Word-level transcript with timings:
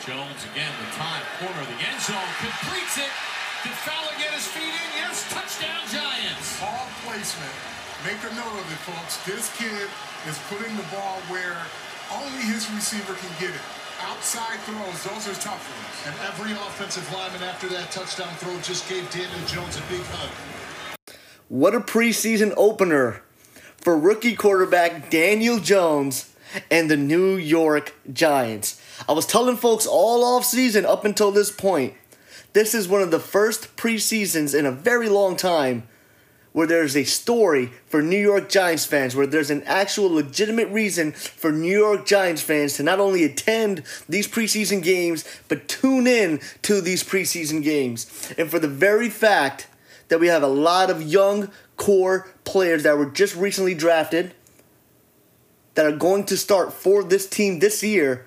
Jones 0.00 0.40
again, 0.56 0.72
the 0.80 0.96
time 0.96 1.20
corner 1.36 1.60
of 1.60 1.68
the 1.68 1.80
end 1.84 2.00
zone, 2.00 2.32
completes 2.40 2.96
it. 2.96 3.12
Did 3.60 3.76
Fowler 3.84 4.16
get 4.16 4.32
his 4.32 4.48
feet 4.48 4.72
in? 4.72 4.88
Yes, 4.96 5.28
touchdown 5.28 5.84
Giants. 5.92 6.56
Ball 6.56 6.88
placement. 7.04 7.52
Make 8.08 8.16
a 8.24 8.32
note 8.32 8.56
of 8.56 8.64
it, 8.72 8.80
folks. 8.88 9.20
This 9.28 9.52
kid 9.60 9.92
is 10.24 10.40
putting 10.48 10.72
the 10.80 10.88
ball 10.88 11.20
where 11.28 11.60
only 12.16 12.40
his 12.48 12.64
receiver 12.72 13.12
can 13.12 13.28
get 13.36 13.52
it. 13.52 13.60
Outside 14.00 14.56
throws, 14.64 15.04
those 15.04 15.28
are 15.28 15.38
tough 15.44 15.60
ones. 15.68 15.96
And 16.08 16.16
every 16.32 16.52
offensive 16.52 17.04
lineman 17.12 17.42
after 17.42 17.68
that 17.68 17.92
touchdown 17.92 18.32
throw 18.40 18.58
just 18.60 18.88
gave 18.88 19.04
Daniel 19.10 19.44
Jones 19.44 19.76
a 19.76 19.82
big 19.92 20.00
hug. 20.16 20.32
What 21.48 21.74
a 21.74 21.80
preseason 21.80 22.54
opener 22.56 23.22
for 23.76 23.98
rookie 23.98 24.34
quarterback 24.34 25.10
Daniel 25.10 25.58
Jones 25.58 26.34
and 26.70 26.90
the 26.90 26.96
New 26.96 27.36
York 27.36 27.94
Giants. 28.12 28.80
I 29.08 29.12
was 29.12 29.26
telling 29.26 29.56
folks 29.56 29.86
all 29.86 30.24
off 30.24 30.44
season 30.44 30.84
up 30.84 31.04
until 31.04 31.30
this 31.30 31.50
point, 31.50 31.94
this 32.52 32.74
is 32.74 32.88
one 32.88 33.02
of 33.02 33.10
the 33.10 33.20
first 33.20 33.76
preseasons 33.76 34.58
in 34.58 34.66
a 34.66 34.72
very 34.72 35.08
long 35.08 35.36
time 35.36 35.84
where 36.52 36.66
there's 36.66 36.96
a 36.96 37.04
story 37.04 37.66
for 37.86 38.02
New 38.02 38.18
York 38.18 38.48
Giants 38.48 38.84
fans, 38.84 39.14
where 39.14 39.26
there's 39.26 39.50
an 39.50 39.62
actual 39.64 40.12
legitimate 40.12 40.68
reason 40.68 41.12
for 41.12 41.52
New 41.52 41.76
York 41.78 42.06
Giants 42.06 42.42
fans 42.42 42.74
to 42.74 42.82
not 42.82 42.98
only 42.98 43.22
attend 43.22 43.84
these 44.08 44.26
preseason 44.26 44.82
games, 44.82 45.24
but 45.48 45.68
tune 45.68 46.06
in 46.06 46.40
to 46.62 46.80
these 46.80 47.04
preseason 47.04 47.62
games. 47.62 48.32
And 48.36 48.50
for 48.50 48.58
the 48.58 48.68
very 48.68 49.08
fact 49.08 49.68
that 50.08 50.18
we 50.18 50.26
have 50.26 50.42
a 50.42 50.48
lot 50.48 50.90
of 50.90 51.02
young 51.02 51.50
core 51.76 52.28
players 52.44 52.82
that 52.82 52.98
were 52.98 53.06
just 53.06 53.36
recently 53.36 53.74
drafted 53.74 54.34
that 55.74 55.86
are 55.86 55.96
going 55.96 56.24
to 56.24 56.36
start 56.36 56.72
for 56.72 57.02
this 57.02 57.28
team 57.28 57.58
this 57.58 57.82
year, 57.82 58.26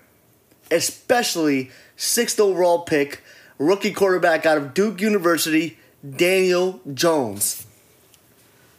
especially 0.72 1.72
sixth 1.96 2.40
overall 2.40 2.80
pick, 2.80 3.22
rookie 3.58 3.92
quarterback 3.92 4.46
out 4.46 4.58
of 4.58 4.74
Duke 4.74 5.02
University, 5.02 5.78
Daniel 6.18 6.82
Jones. 6.94 7.66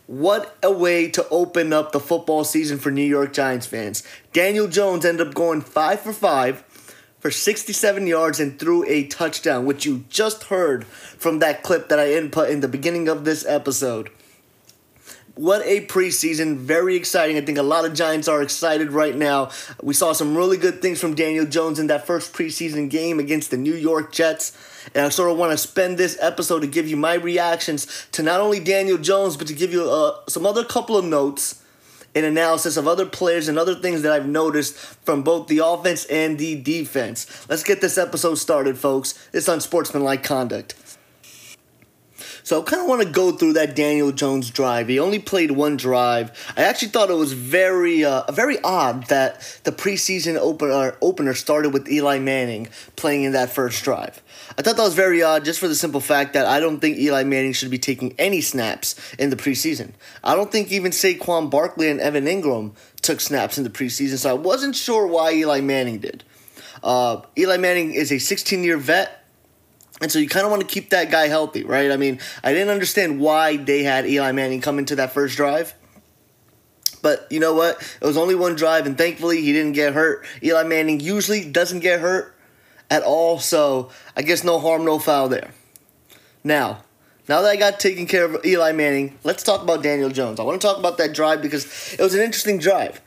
What 0.06 0.56
a 0.62 0.70
way 0.70 1.08
to 1.10 1.26
open 1.30 1.72
up 1.72 1.92
the 1.92 2.00
football 2.00 2.44
season 2.44 2.78
for 2.78 2.90
New 2.90 3.02
York 3.02 3.32
Giants 3.32 3.66
fans. 3.66 4.02
Daniel 4.34 4.68
Jones 4.68 5.04
ended 5.04 5.26
up 5.26 5.34
going 5.34 5.62
5 5.62 6.00
for 6.00 6.12
5 6.12 6.60
for 7.20 7.30
67 7.30 8.06
yards 8.06 8.38
and 8.38 8.58
threw 8.58 8.84
a 8.84 9.06
touchdown, 9.06 9.64
which 9.64 9.86
you 9.86 10.04
just 10.10 10.44
heard 10.44 10.84
from 10.84 11.38
that 11.38 11.62
clip 11.62 11.88
that 11.88 11.98
I 11.98 12.12
input 12.12 12.50
in 12.50 12.60
the 12.60 12.68
beginning 12.68 13.08
of 13.08 13.24
this 13.24 13.46
episode. 13.46 14.10
What 15.36 15.62
a 15.66 15.84
preseason. 15.86 16.58
Very 16.58 16.94
exciting. 16.94 17.36
I 17.36 17.40
think 17.40 17.58
a 17.58 17.62
lot 17.62 17.84
of 17.84 17.92
Giants 17.92 18.28
are 18.28 18.40
excited 18.40 18.92
right 18.92 19.16
now. 19.16 19.50
We 19.82 19.92
saw 19.92 20.12
some 20.12 20.36
really 20.36 20.56
good 20.56 20.80
things 20.80 21.00
from 21.00 21.16
Daniel 21.16 21.44
Jones 21.44 21.80
in 21.80 21.88
that 21.88 22.06
first 22.06 22.32
preseason 22.32 22.88
game 22.88 23.18
against 23.18 23.50
the 23.50 23.56
New 23.56 23.74
York 23.74 24.12
Jets. 24.12 24.56
And 24.94 25.04
I 25.04 25.08
sort 25.08 25.32
of 25.32 25.36
want 25.36 25.50
to 25.50 25.58
spend 25.58 25.98
this 25.98 26.16
episode 26.20 26.60
to 26.60 26.68
give 26.68 26.86
you 26.86 26.96
my 26.96 27.14
reactions 27.14 28.06
to 28.12 28.22
not 28.22 28.40
only 28.40 28.60
Daniel 28.60 28.96
Jones, 28.96 29.36
but 29.36 29.48
to 29.48 29.54
give 29.54 29.72
you 29.72 29.90
uh, 29.90 30.18
some 30.28 30.46
other 30.46 30.64
couple 30.64 30.96
of 30.96 31.04
notes 31.04 31.60
and 32.14 32.24
analysis 32.24 32.76
of 32.76 32.86
other 32.86 33.04
players 33.06 33.48
and 33.48 33.58
other 33.58 33.74
things 33.74 34.02
that 34.02 34.12
I've 34.12 34.28
noticed 34.28 34.76
from 34.76 35.24
both 35.24 35.48
the 35.48 35.58
offense 35.58 36.04
and 36.04 36.38
the 36.38 36.60
defense. 36.60 37.26
Let's 37.48 37.64
get 37.64 37.80
this 37.80 37.98
episode 37.98 38.36
started, 38.36 38.78
folks. 38.78 39.18
It's 39.32 39.48
unsportsmanlike 39.48 40.22
conduct. 40.22 40.76
So 42.44 42.60
I 42.60 42.64
kind 42.64 42.82
of 42.82 42.88
want 42.88 43.00
to 43.00 43.08
go 43.08 43.32
through 43.32 43.54
that 43.54 43.74
Daniel 43.74 44.12
Jones 44.12 44.50
drive. 44.50 44.88
He 44.88 44.98
only 44.98 45.18
played 45.18 45.52
one 45.52 45.78
drive. 45.78 46.30
I 46.58 46.64
actually 46.64 46.88
thought 46.88 47.08
it 47.08 47.14
was 47.14 47.32
very, 47.32 48.04
uh, 48.04 48.30
very 48.30 48.60
odd 48.62 49.06
that 49.06 49.40
the 49.64 49.72
preseason 49.72 50.36
opener 50.36 50.94
opener 51.00 51.32
started 51.32 51.70
with 51.70 51.90
Eli 51.90 52.18
Manning 52.18 52.68
playing 52.96 53.22
in 53.22 53.32
that 53.32 53.48
first 53.48 53.82
drive. 53.82 54.22
I 54.58 54.62
thought 54.62 54.76
that 54.76 54.82
was 54.82 54.92
very 54.92 55.22
odd, 55.22 55.46
just 55.46 55.58
for 55.58 55.68
the 55.68 55.74
simple 55.74 56.02
fact 56.02 56.34
that 56.34 56.44
I 56.44 56.60
don't 56.60 56.80
think 56.80 56.98
Eli 56.98 57.24
Manning 57.24 57.54
should 57.54 57.70
be 57.70 57.78
taking 57.78 58.14
any 58.18 58.42
snaps 58.42 58.94
in 59.18 59.30
the 59.30 59.36
preseason. 59.36 59.92
I 60.22 60.34
don't 60.34 60.52
think 60.52 60.70
even 60.70 60.92
Saquon 60.92 61.50
Barkley 61.50 61.88
and 61.88 61.98
Evan 61.98 62.26
Engram 62.26 62.72
took 63.00 63.22
snaps 63.22 63.56
in 63.56 63.64
the 63.64 63.70
preseason, 63.70 64.18
so 64.18 64.28
I 64.28 64.34
wasn't 64.34 64.76
sure 64.76 65.06
why 65.06 65.32
Eli 65.32 65.62
Manning 65.62 65.98
did. 65.98 66.24
Uh, 66.82 67.22
Eli 67.38 67.56
Manning 67.56 67.94
is 67.94 68.12
a 68.12 68.18
16 68.18 68.62
year 68.62 68.76
vet. 68.76 69.23
And 70.04 70.12
so 70.12 70.18
you 70.18 70.28
kind 70.28 70.44
of 70.44 70.50
want 70.50 70.60
to 70.60 70.68
keep 70.68 70.90
that 70.90 71.10
guy 71.10 71.28
healthy, 71.28 71.64
right? 71.64 71.90
I 71.90 71.96
mean, 71.96 72.20
I 72.42 72.52
didn't 72.52 72.68
understand 72.68 73.20
why 73.20 73.56
they 73.56 73.84
had 73.84 74.04
Eli 74.04 74.32
Manning 74.32 74.60
come 74.60 74.78
into 74.78 74.96
that 74.96 75.14
first 75.14 75.34
drive. 75.34 75.72
But 77.00 77.26
you 77.30 77.40
know 77.40 77.54
what? 77.54 77.80
It 78.02 78.04
was 78.04 78.18
only 78.18 78.34
one 78.34 78.54
drive, 78.54 78.84
and 78.84 78.98
thankfully 78.98 79.40
he 79.40 79.54
didn't 79.54 79.72
get 79.72 79.94
hurt. 79.94 80.26
Eli 80.42 80.64
Manning 80.64 81.00
usually 81.00 81.50
doesn't 81.50 81.80
get 81.80 82.00
hurt 82.00 82.36
at 82.90 83.02
all, 83.02 83.38
so 83.38 83.88
I 84.14 84.20
guess 84.20 84.44
no 84.44 84.58
harm, 84.58 84.84
no 84.84 84.98
foul 84.98 85.30
there. 85.30 85.52
Now, 86.44 86.84
now 87.26 87.40
that 87.40 87.48
I 87.48 87.56
got 87.56 87.80
taken 87.80 88.04
care 88.06 88.26
of 88.26 88.44
Eli 88.44 88.72
Manning, 88.72 89.18
let's 89.24 89.42
talk 89.42 89.62
about 89.62 89.82
Daniel 89.82 90.10
Jones. 90.10 90.38
I 90.38 90.42
want 90.42 90.60
to 90.60 90.66
talk 90.66 90.76
about 90.76 90.98
that 90.98 91.14
drive 91.14 91.40
because 91.40 91.94
it 91.94 92.02
was 92.02 92.14
an 92.14 92.20
interesting 92.20 92.58
drive. 92.58 93.00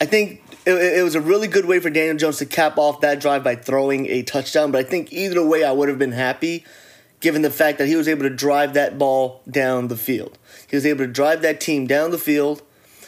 I 0.00 0.04
think 0.04 0.42
it, 0.66 0.98
it, 0.98 1.02
was 1.02 1.14
a 1.14 1.20
really 1.20 1.48
good 1.48 1.64
way 1.64 1.80
for 1.80 1.90
Daniel 1.90 2.16
Jones 2.16 2.38
to 2.38 2.46
cap 2.46 2.78
off 2.78 3.00
that 3.00 3.20
drive 3.20 3.42
by 3.42 3.56
throwing 3.56 4.06
a 4.06 4.22
touchdown. 4.22 4.70
But 4.70 4.86
I 4.86 4.88
think 4.88 5.12
either 5.12 5.44
way, 5.44 5.64
I 5.64 5.72
would 5.72 5.88
have 5.88 5.98
been 5.98 6.12
happy 6.12 6.64
given 7.20 7.42
the 7.42 7.50
fact 7.50 7.78
that 7.78 7.86
he 7.86 7.96
was 7.96 8.08
able 8.08 8.22
to 8.22 8.30
drive 8.30 8.74
that 8.74 8.98
ball 8.98 9.42
down 9.48 9.88
the 9.88 9.96
field. 9.96 10.38
He 10.68 10.76
was 10.76 10.86
able 10.86 11.04
to 11.04 11.12
drive 11.12 11.42
that 11.42 11.60
team 11.60 11.86
down 11.86 12.10
the 12.10 12.18
field. 12.18 12.62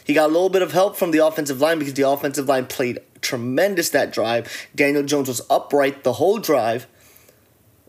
He 0.05 0.15
got 0.15 0.29
a 0.29 0.33
little 0.33 0.49
bit 0.49 0.63
of 0.63 0.73
help 0.73 0.97
from 0.97 1.11
the 1.11 1.19
offensive 1.19 1.61
line 1.61 1.79
because 1.79 1.95
the 1.95 2.09
offensive 2.09 2.47
line 2.47 2.67
played 2.67 2.99
tremendous 3.21 3.89
that 3.91 4.13
drive. 4.13 4.69
Daniel 4.75 5.03
Jones 5.03 5.29
was 5.29 5.41
upright 5.49 6.05
the 6.05 6.15
whole 6.15 6.39
drive, 6.39 6.87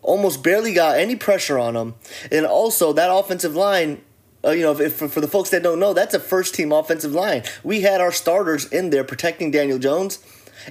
almost 0.02 0.44
barely 0.44 0.74
got 0.74 0.98
any 0.98 1.16
pressure 1.16 1.58
on 1.58 1.76
him. 1.76 1.96
And 2.32 2.46
also, 2.46 2.94
that 2.94 3.12
offensive 3.12 3.56
line 3.56 4.02
uh, 4.46 4.52
you 4.52 4.62
know, 4.62 4.72
if, 4.72 5.02
if, 5.02 5.12
for 5.12 5.22
the 5.22 5.28
folks 5.28 5.50
that 5.52 5.64
don't 5.64 5.80
know, 5.80 5.94
that's 5.94 6.14
a 6.14 6.20
first 6.20 6.54
team 6.56 6.72
offensive 6.72 7.14
line. 7.14 7.44
We 7.64 7.82
had 7.82 8.02
our 8.02 8.12
starters 8.12 8.66
in 8.66 8.90
there 8.90 9.04
protecting 9.04 9.52
Daniel 9.52 9.80
Jones. 9.80 10.20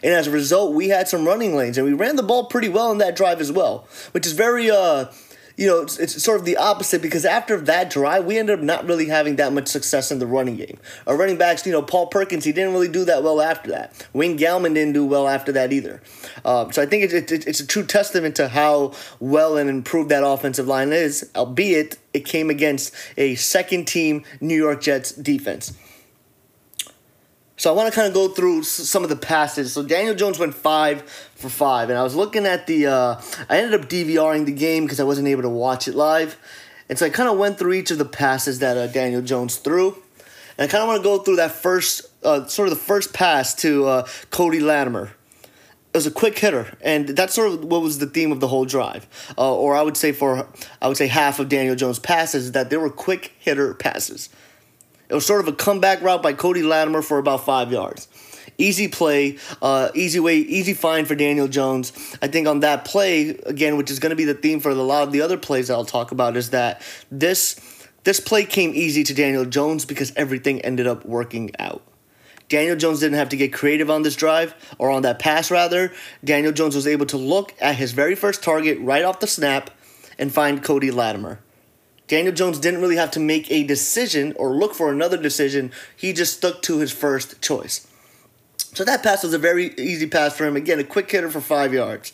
And 0.02 0.14
as 0.14 0.26
a 0.26 0.30
result, 0.30 0.74
we 0.74 0.88
had 0.88 1.08
some 1.08 1.26
running 1.26 1.54
lanes, 1.54 1.76
and 1.76 1.86
we 1.86 1.92
ran 1.92 2.16
the 2.16 2.22
ball 2.22 2.46
pretty 2.46 2.68
well 2.68 2.90
in 2.92 2.98
that 2.98 3.14
drive 3.14 3.40
as 3.40 3.52
well, 3.52 3.86
which 4.12 4.26
is 4.26 4.32
very 4.32 4.70
uh, 4.70 5.06
you 5.62 5.68
know, 5.68 5.80
it's, 5.80 5.96
it's, 5.98 6.20
sort 6.20 6.40
of 6.40 6.44
the 6.44 6.56
opposite 6.56 7.00
because 7.00 7.24
after 7.24 7.56
that 7.56 7.88
drive, 7.88 8.24
we 8.24 8.36
ended 8.36 8.58
up 8.58 8.64
not 8.64 8.84
really 8.84 9.06
having 9.06 9.36
that 9.36 9.52
much 9.52 9.68
success 9.68 10.10
in 10.10 10.18
the 10.18 10.26
running 10.26 10.56
game. 10.56 10.76
Our 11.06 11.16
running 11.16 11.38
backs, 11.38 11.64
you 11.64 11.70
know, 11.70 11.82
Paul 11.82 12.08
Perkins, 12.08 12.44
he 12.44 12.50
didn't 12.50 12.72
really 12.72 12.88
do 12.88 13.04
that 13.04 13.22
well 13.22 13.40
after 13.40 13.70
that. 13.70 14.08
Wayne 14.12 14.36
Gallman 14.36 14.74
didn't 14.74 14.94
do 14.94 15.06
well 15.06 15.28
after 15.28 15.52
that 15.52 15.72
either. 15.72 16.02
Um, 16.44 16.72
so 16.72 16.82
I 16.82 16.86
think 16.86 17.12
it's, 17.12 17.30
it's 17.30 17.60
a 17.60 17.66
true 17.66 17.84
testament 17.86 18.34
to 18.36 18.48
how 18.48 18.94
well 19.20 19.56
and 19.56 19.70
improved 19.70 20.10
that 20.10 20.26
offensive 20.26 20.66
line 20.66 20.92
is, 20.92 21.30
albeit 21.36 21.96
it 22.12 22.24
came 22.24 22.50
against 22.50 22.92
a 23.16 23.36
second 23.36 23.86
team 23.86 24.24
New 24.40 24.56
York 24.56 24.80
Jets 24.80 25.12
defense. 25.12 25.72
So 27.62 27.70
I 27.70 27.76
want 27.76 27.88
to 27.88 27.94
kind 27.94 28.08
of 28.08 28.12
go 28.12 28.26
through 28.26 28.64
some 28.64 29.04
of 29.04 29.08
the 29.08 29.14
passes. 29.14 29.72
So 29.72 29.84
Daniel 29.84 30.16
Jones 30.16 30.36
went 30.36 30.52
five 30.52 31.02
for 31.36 31.48
five, 31.48 31.90
and 31.90 31.96
I 31.96 32.02
was 32.02 32.16
looking 32.16 32.44
at 32.44 32.66
the. 32.66 32.88
Uh, 32.88 33.22
I 33.48 33.58
ended 33.58 33.80
up 33.80 33.88
DVRing 33.88 34.46
the 34.46 34.52
game 34.52 34.82
because 34.82 34.98
I 34.98 35.04
wasn't 35.04 35.28
able 35.28 35.42
to 35.42 35.48
watch 35.48 35.86
it 35.86 35.94
live, 35.94 36.36
and 36.88 36.98
so 36.98 37.06
I 37.06 37.10
kind 37.10 37.28
of 37.28 37.38
went 37.38 37.60
through 37.60 37.74
each 37.74 37.92
of 37.92 37.98
the 37.98 38.04
passes 38.04 38.58
that 38.58 38.76
uh, 38.76 38.88
Daniel 38.88 39.22
Jones 39.22 39.58
threw, 39.58 39.96
and 40.58 40.64
I 40.64 40.66
kind 40.66 40.82
of 40.82 40.88
want 40.88 41.04
to 41.04 41.04
go 41.04 41.18
through 41.18 41.36
that 41.36 41.52
first, 41.52 42.02
uh, 42.24 42.46
sort 42.46 42.66
of 42.66 42.74
the 42.74 42.80
first 42.80 43.14
pass 43.14 43.54
to 43.54 43.86
uh, 43.86 44.08
Cody 44.30 44.58
Latimer. 44.58 45.12
It 45.44 45.96
was 45.96 46.06
a 46.08 46.10
quick 46.10 46.36
hitter, 46.36 46.76
and 46.80 47.10
that's 47.10 47.32
sort 47.32 47.52
of 47.52 47.62
what 47.62 47.80
was 47.80 48.00
the 48.00 48.06
theme 48.06 48.32
of 48.32 48.40
the 48.40 48.48
whole 48.48 48.64
drive, 48.64 49.06
uh, 49.38 49.54
or 49.54 49.76
I 49.76 49.82
would 49.82 49.96
say 49.96 50.10
for 50.10 50.48
I 50.80 50.88
would 50.88 50.96
say 50.96 51.06
half 51.06 51.38
of 51.38 51.48
Daniel 51.48 51.76
Jones' 51.76 52.00
passes 52.00 52.50
that 52.52 52.70
they 52.70 52.76
were 52.76 52.90
quick 52.90 53.34
hitter 53.38 53.72
passes. 53.72 54.30
It 55.12 55.16
was 55.16 55.26
sort 55.26 55.42
of 55.42 55.48
a 55.48 55.52
comeback 55.52 56.00
route 56.00 56.22
by 56.22 56.32
Cody 56.32 56.62
Latimer 56.62 57.02
for 57.02 57.18
about 57.18 57.44
five 57.44 57.70
yards. 57.70 58.08
Easy 58.56 58.88
play, 58.88 59.36
uh, 59.60 59.90
easy 59.94 60.18
way, 60.18 60.38
easy 60.38 60.72
find 60.72 61.06
for 61.06 61.14
Daniel 61.14 61.48
Jones. 61.48 61.92
I 62.22 62.28
think 62.28 62.48
on 62.48 62.60
that 62.60 62.86
play 62.86 63.28
again, 63.44 63.76
which 63.76 63.90
is 63.90 63.98
going 63.98 64.08
to 64.08 64.16
be 64.16 64.24
the 64.24 64.32
theme 64.32 64.58
for 64.58 64.70
a 64.70 64.74
lot 64.74 65.02
of 65.02 65.12
the 65.12 65.20
other 65.20 65.36
plays 65.36 65.68
I'll 65.68 65.84
talk 65.84 66.12
about, 66.12 66.34
is 66.34 66.48
that 66.50 66.80
this 67.10 67.60
this 68.04 68.20
play 68.20 68.46
came 68.46 68.72
easy 68.74 69.04
to 69.04 69.12
Daniel 69.12 69.44
Jones 69.44 69.84
because 69.84 70.14
everything 70.16 70.62
ended 70.62 70.86
up 70.86 71.04
working 71.04 71.50
out. 71.58 71.82
Daniel 72.48 72.76
Jones 72.76 73.00
didn't 73.00 73.18
have 73.18 73.28
to 73.28 73.36
get 73.36 73.52
creative 73.52 73.90
on 73.90 74.00
this 74.00 74.16
drive 74.16 74.54
or 74.78 74.90
on 74.90 75.02
that 75.02 75.18
pass 75.18 75.50
rather. 75.50 75.92
Daniel 76.24 76.52
Jones 76.52 76.74
was 76.74 76.86
able 76.86 77.04
to 77.06 77.18
look 77.18 77.52
at 77.60 77.76
his 77.76 77.92
very 77.92 78.14
first 78.14 78.42
target 78.42 78.78
right 78.80 79.04
off 79.04 79.20
the 79.20 79.26
snap 79.26 79.70
and 80.18 80.32
find 80.32 80.64
Cody 80.64 80.90
Latimer. 80.90 81.38
Daniel 82.12 82.34
Jones 82.34 82.58
didn't 82.58 82.82
really 82.82 82.96
have 82.96 83.10
to 83.12 83.20
make 83.20 83.50
a 83.50 83.62
decision 83.62 84.34
or 84.36 84.54
look 84.54 84.74
for 84.74 84.92
another 84.92 85.16
decision. 85.16 85.72
He 85.96 86.12
just 86.12 86.36
stuck 86.36 86.60
to 86.60 86.78
his 86.78 86.92
first 86.92 87.40
choice. 87.40 87.86
So 88.58 88.84
that 88.84 89.02
pass 89.02 89.22
was 89.22 89.32
a 89.32 89.38
very 89.38 89.72
easy 89.78 90.06
pass 90.06 90.36
for 90.36 90.44
him. 90.44 90.54
Again, 90.54 90.78
a 90.78 90.84
quick 90.84 91.10
hitter 91.10 91.30
for 91.30 91.40
five 91.40 91.72
yards. 91.72 92.12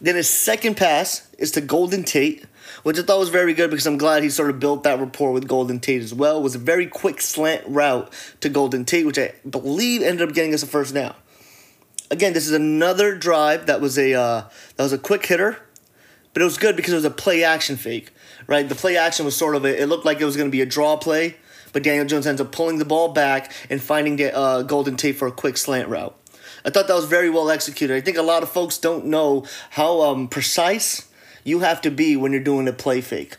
Then 0.00 0.16
his 0.16 0.28
second 0.28 0.76
pass 0.76 1.28
is 1.38 1.52
to 1.52 1.60
Golden 1.60 2.02
Tate, 2.02 2.44
which 2.82 2.98
I 2.98 3.02
thought 3.02 3.20
was 3.20 3.28
very 3.28 3.54
good 3.54 3.70
because 3.70 3.86
I'm 3.86 3.98
glad 3.98 4.24
he 4.24 4.30
sort 4.30 4.50
of 4.50 4.58
built 4.58 4.82
that 4.82 4.98
rapport 4.98 5.30
with 5.30 5.46
Golden 5.46 5.78
Tate 5.78 6.02
as 6.02 6.12
well. 6.12 6.38
It 6.38 6.42
was 6.42 6.56
a 6.56 6.58
very 6.58 6.88
quick 6.88 7.20
slant 7.20 7.62
route 7.68 8.12
to 8.40 8.48
Golden 8.48 8.84
Tate, 8.84 9.06
which 9.06 9.16
I 9.16 9.32
believe 9.48 10.02
ended 10.02 10.28
up 10.28 10.34
getting 10.34 10.52
us 10.52 10.64
a 10.64 10.66
first 10.66 10.92
down. 10.92 11.14
again, 12.10 12.32
this 12.32 12.48
is 12.48 12.52
another 12.52 13.16
drive 13.16 13.66
that 13.66 13.80
was 13.80 13.96
a 13.96 14.14
uh, 14.14 14.42
that 14.74 14.82
was 14.82 14.92
a 14.92 14.98
quick 14.98 15.24
hitter, 15.24 15.56
but 16.32 16.42
it 16.42 16.44
was 16.44 16.58
good 16.58 16.74
because 16.74 16.92
it 16.92 16.96
was 16.96 17.04
a 17.04 17.10
play 17.10 17.44
action 17.44 17.76
fake. 17.76 18.10
Right, 18.48 18.66
the 18.66 18.74
play 18.74 18.96
action 18.96 19.26
was 19.26 19.36
sort 19.36 19.54
of 19.54 19.66
a, 19.66 19.82
it 19.82 19.90
looked 19.90 20.06
like 20.06 20.22
it 20.22 20.24
was 20.24 20.34
going 20.34 20.48
to 20.48 20.52
be 20.52 20.62
a 20.62 20.66
draw 20.66 20.96
play, 20.96 21.36
but 21.74 21.82
Daniel 21.82 22.06
Jones 22.06 22.26
ends 22.26 22.40
up 22.40 22.50
pulling 22.50 22.78
the 22.78 22.86
ball 22.86 23.12
back 23.12 23.52
and 23.68 23.78
finding 23.78 24.18
uh, 24.24 24.62
Golden 24.62 24.96
Tate 24.96 25.16
for 25.16 25.28
a 25.28 25.32
quick 25.32 25.58
slant 25.58 25.90
route. 25.90 26.16
I 26.64 26.70
thought 26.70 26.88
that 26.88 26.96
was 26.96 27.04
very 27.04 27.28
well 27.28 27.50
executed. 27.50 27.94
I 27.94 28.00
think 28.00 28.16
a 28.16 28.22
lot 28.22 28.42
of 28.42 28.48
folks 28.48 28.78
don't 28.78 29.04
know 29.04 29.44
how 29.70 30.00
um, 30.00 30.28
precise 30.28 31.10
you 31.44 31.60
have 31.60 31.82
to 31.82 31.90
be 31.90 32.16
when 32.16 32.32
you're 32.32 32.42
doing 32.42 32.66
a 32.66 32.72
play 32.72 33.02
fake 33.02 33.36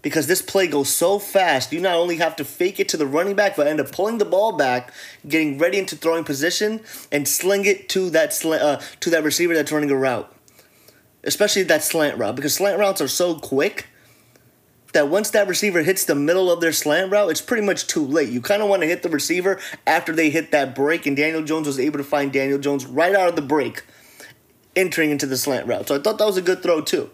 because 0.00 0.28
this 0.28 0.42
play 0.42 0.68
goes 0.68 0.88
so 0.88 1.18
fast. 1.18 1.72
You 1.72 1.80
not 1.80 1.96
only 1.96 2.18
have 2.18 2.36
to 2.36 2.44
fake 2.44 2.78
it 2.78 2.88
to 2.90 2.96
the 2.96 3.06
running 3.06 3.34
back, 3.34 3.56
but 3.56 3.66
end 3.66 3.80
up 3.80 3.90
pulling 3.90 4.18
the 4.18 4.24
ball 4.24 4.52
back, 4.52 4.92
getting 5.26 5.58
ready 5.58 5.78
into 5.78 5.96
throwing 5.96 6.22
position, 6.22 6.80
and 7.10 7.26
sling 7.26 7.64
it 7.64 7.88
to 7.88 8.10
that 8.10 8.32
sl- 8.32 8.52
uh, 8.52 8.80
to 9.00 9.10
that 9.10 9.24
receiver 9.24 9.54
that's 9.54 9.72
running 9.72 9.90
a 9.90 9.96
route, 9.96 10.32
especially 11.24 11.64
that 11.64 11.82
slant 11.82 12.16
route 12.16 12.36
because 12.36 12.54
slant 12.54 12.78
routes 12.78 13.00
are 13.00 13.08
so 13.08 13.34
quick 13.34 13.88
that 14.96 15.08
once 15.08 15.28
that 15.30 15.46
receiver 15.46 15.82
hits 15.82 16.06
the 16.06 16.14
middle 16.14 16.50
of 16.50 16.62
their 16.62 16.72
slant 16.72 17.12
route, 17.12 17.30
it's 17.30 17.42
pretty 17.42 17.62
much 17.62 17.86
too 17.86 18.02
late. 18.02 18.30
You 18.30 18.40
kind 18.40 18.62
of 18.62 18.68
want 18.70 18.80
to 18.80 18.88
hit 18.88 19.02
the 19.02 19.10
receiver 19.10 19.60
after 19.86 20.10
they 20.10 20.30
hit 20.30 20.52
that 20.52 20.74
break, 20.74 21.04
and 21.04 21.14
Daniel 21.14 21.44
Jones 21.44 21.66
was 21.66 21.78
able 21.78 21.98
to 21.98 22.04
find 22.04 22.32
Daniel 22.32 22.58
Jones 22.58 22.86
right 22.86 23.14
out 23.14 23.28
of 23.28 23.36
the 23.36 23.42
break, 23.42 23.84
entering 24.74 25.10
into 25.10 25.26
the 25.26 25.36
slant 25.36 25.66
route. 25.66 25.86
So 25.86 25.96
I 25.96 25.98
thought 25.98 26.16
that 26.16 26.24
was 26.24 26.38
a 26.38 26.42
good 26.42 26.62
throw 26.62 26.80
too. 26.80 27.10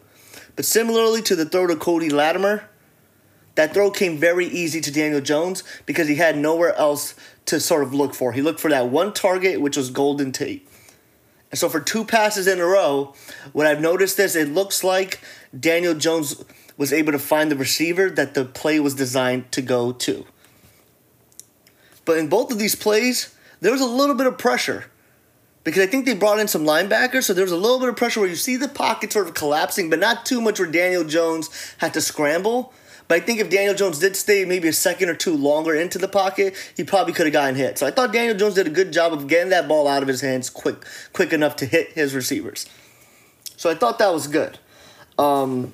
But 0.54 0.64
similarly 0.64 1.22
to 1.22 1.34
the 1.34 1.44
throw 1.44 1.66
to 1.66 1.74
Cody 1.74 2.08
Latimer, 2.08 2.68
that 3.56 3.74
throw 3.74 3.90
came 3.90 4.16
very 4.16 4.46
easy 4.46 4.80
to 4.80 4.92
Daniel 4.92 5.20
Jones 5.20 5.64
because 5.84 6.06
he 6.06 6.14
had 6.14 6.38
nowhere 6.38 6.76
else 6.76 7.16
to 7.46 7.58
sort 7.58 7.82
of 7.82 7.92
look 7.92 8.14
for. 8.14 8.32
He 8.32 8.42
looked 8.42 8.60
for 8.60 8.70
that 8.70 8.90
one 8.90 9.12
target, 9.12 9.60
which 9.60 9.76
was 9.76 9.90
Golden 9.90 10.30
Tate. 10.30 10.68
And 11.50 11.58
so 11.58 11.68
for 11.68 11.80
two 11.80 12.04
passes 12.04 12.46
in 12.46 12.60
a 12.60 12.64
row, 12.64 13.12
what 13.52 13.66
I've 13.66 13.80
noticed 13.80 14.20
is 14.20 14.36
it 14.36 14.48
looks 14.48 14.84
like 14.84 15.20
Daniel 15.58 15.94
Jones 15.94 16.42
was 16.82 16.92
able 16.92 17.12
to 17.12 17.18
find 17.18 17.48
the 17.48 17.56
receiver 17.56 18.10
that 18.10 18.34
the 18.34 18.44
play 18.44 18.80
was 18.80 18.94
designed 18.96 19.52
to 19.52 19.62
go 19.62 19.92
to. 19.92 20.26
But 22.04 22.18
in 22.18 22.28
both 22.28 22.50
of 22.50 22.58
these 22.58 22.74
plays, 22.74 23.32
there 23.60 23.70
was 23.70 23.80
a 23.80 23.86
little 23.86 24.16
bit 24.16 24.26
of 24.26 24.36
pressure 24.36 24.86
because 25.62 25.80
I 25.80 25.86
think 25.86 26.06
they 26.06 26.14
brought 26.14 26.40
in 26.40 26.48
some 26.48 26.64
linebackers, 26.64 27.22
so 27.22 27.34
there 27.34 27.44
was 27.44 27.52
a 27.52 27.56
little 27.56 27.78
bit 27.78 27.88
of 27.88 27.94
pressure 27.94 28.18
where 28.18 28.28
you 28.28 28.34
see 28.34 28.56
the 28.56 28.66
pocket 28.66 29.12
sort 29.12 29.28
of 29.28 29.34
collapsing, 29.34 29.90
but 29.90 30.00
not 30.00 30.26
too 30.26 30.40
much 30.40 30.58
where 30.58 30.68
Daniel 30.68 31.04
Jones 31.04 31.48
had 31.78 31.94
to 31.94 32.00
scramble. 32.00 32.72
But 33.06 33.22
I 33.22 33.24
think 33.24 33.38
if 33.38 33.48
Daniel 33.48 33.74
Jones 33.76 34.00
did 34.00 34.16
stay 34.16 34.44
maybe 34.44 34.66
a 34.66 34.72
second 34.72 35.08
or 35.08 35.14
two 35.14 35.36
longer 35.36 35.76
into 35.76 35.98
the 35.98 36.08
pocket, 36.08 36.56
he 36.76 36.82
probably 36.82 37.12
could 37.12 37.26
have 37.26 37.32
gotten 37.32 37.54
hit. 37.54 37.78
So 37.78 37.86
I 37.86 37.92
thought 37.92 38.12
Daniel 38.12 38.36
Jones 38.36 38.54
did 38.54 38.66
a 38.66 38.70
good 38.70 38.92
job 38.92 39.12
of 39.12 39.28
getting 39.28 39.50
that 39.50 39.68
ball 39.68 39.86
out 39.86 40.02
of 40.02 40.08
his 40.08 40.20
hands 40.20 40.50
quick, 40.50 40.84
quick 41.12 41.32
enough 41.32 41.54
to 41.56 41.66
hit 41.66 41.92
his 41.92 42.12
receivers. 42.12 42.66
So 43.56 43.70
I 43.70 43.76
thought 43.76 44.00
that 44.00 44.12
was 44.12 44.26
good. 44.26 44.58
Um, 45.18 45.72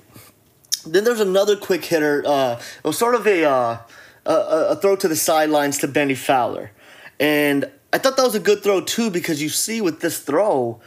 then 0.82 1.04
there's 1.04 1.20
another 1.20 1.56
quick 1.56 1.84
hitter. 1.84 2.22
Uh, 2.26 2.58
it 2.58 2.86
was 2.86 2.98
sort 2.98 3.14
of 3.14 3.26
a, 3.26 3.44
uh, 3.44 3.78
a, 4.26 4.32
a 4.32 4.76
throw 4.76 4.96
to 4.96 5.08
the 5.08 5.16
sidelines 5.16 5.78
to 5.78 5.88
Bennie 5.88 6.14
Fowler, 6.14 6.70
and 7.18 7.70
I 7.92 7.98
thought 7.98 8.16
that 8.16 8.24
was 8.24 8.34
a 8.34 8.40
good 8.40 8.62
throw 8.62 8.80
too 8.80 9.10
because 9.10 9.42
you 9.42 9.48
see 9.48 9.80
with 9.80 10.00
this 10.00 10.20
throw, 10.20 10.80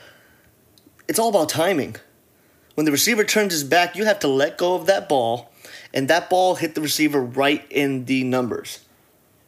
it's 1.08 1.20
all 1.20 1.30
about 1.30 1.50
timing. 1.50 1.96
When 2.76 2.86
the 2.86 2.92
receiver 2.92 3.24
turns 3.24 3.54
his 3.54 3.64
back, 3.64 3.96
you 3.96 4.06
have 4.06 4.20
to 4.20 4.28
let 4.28 4.58
go 4.58 4.76
of 4.76 4.86
that 4.86 5.10
ball 5.10 5.52
and 5.94 6.08
that 6.08 6.30
ball 6.30 6.56
hit 6.56 6.76
the 6.76 6.82
receiver 6.82 7.22
right 7.22 7.66
in 7.70 8.06
the 8.06 8.24
numbers. 8.24 8.80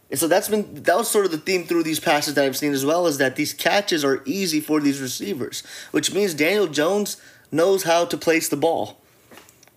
And 0.10 0.20
so 0.20 0.28
that's 0.28 0.50
been 0.50 0.84
that 0.84 0.96
was 0.96 1.10
sort 1.10 1.26
of 1.26 1.32
the 1.32 1.38
theme 1.38 1.64
through 1.64 1.84
these 1.84 2.00
passes 2.00 2.36
that 2.36 2.46
I've 2.46 2.58
seen 2.58 2.74
as 2.74 2.86
well 2.86 3.08
is 3.08 3.18
that 3.18 3.36
these 3.36 3.54
catches 3.54 4.04
are 4.04 4.22
easy 4.26 4.60
for 4.60 4.80
these 4.80 5.02
receivers, 5.02 5.64
which 5.92 6.14
means 6.14 6.34
Daniel 6.34 6.68
Jones 6.68 7.18
knows 7.52 7.84
how 7.84 8.06
to 8.06 8.18
place 8.18 8.50
the 8.50 8.58
ball. 8.58 9.02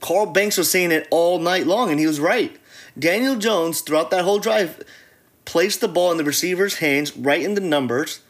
Carl 0.00 0.26
Banks 0.26 0.56
was 0.56 0.70
saying 0.70 0.93
it 0.93 1.08
all 1.10 1.38
night 1.38 1.66
long, 1.66 1.90
and 1.90 1.98
he 1.98 2.06
was 2.06 2.20
right. 2.20 2.56
Daniel 2.98 3.37
Jones, 3.37 3.81
throughout 3.81 4.10
that 4.10 4.25
whole 4.25 4.38
drive, 4.38 4.82
placed 5.44 5.81
the 5.81 5.88
ball 5.88 6.10
in 6.10 6.19
the 6.19 6.25
receiver's 6.25 6.78
hands 6.78 7.16
right 7.16 7.43
in 7.43 7.54
the 7.54 7.60
numbers, 7.60 8.20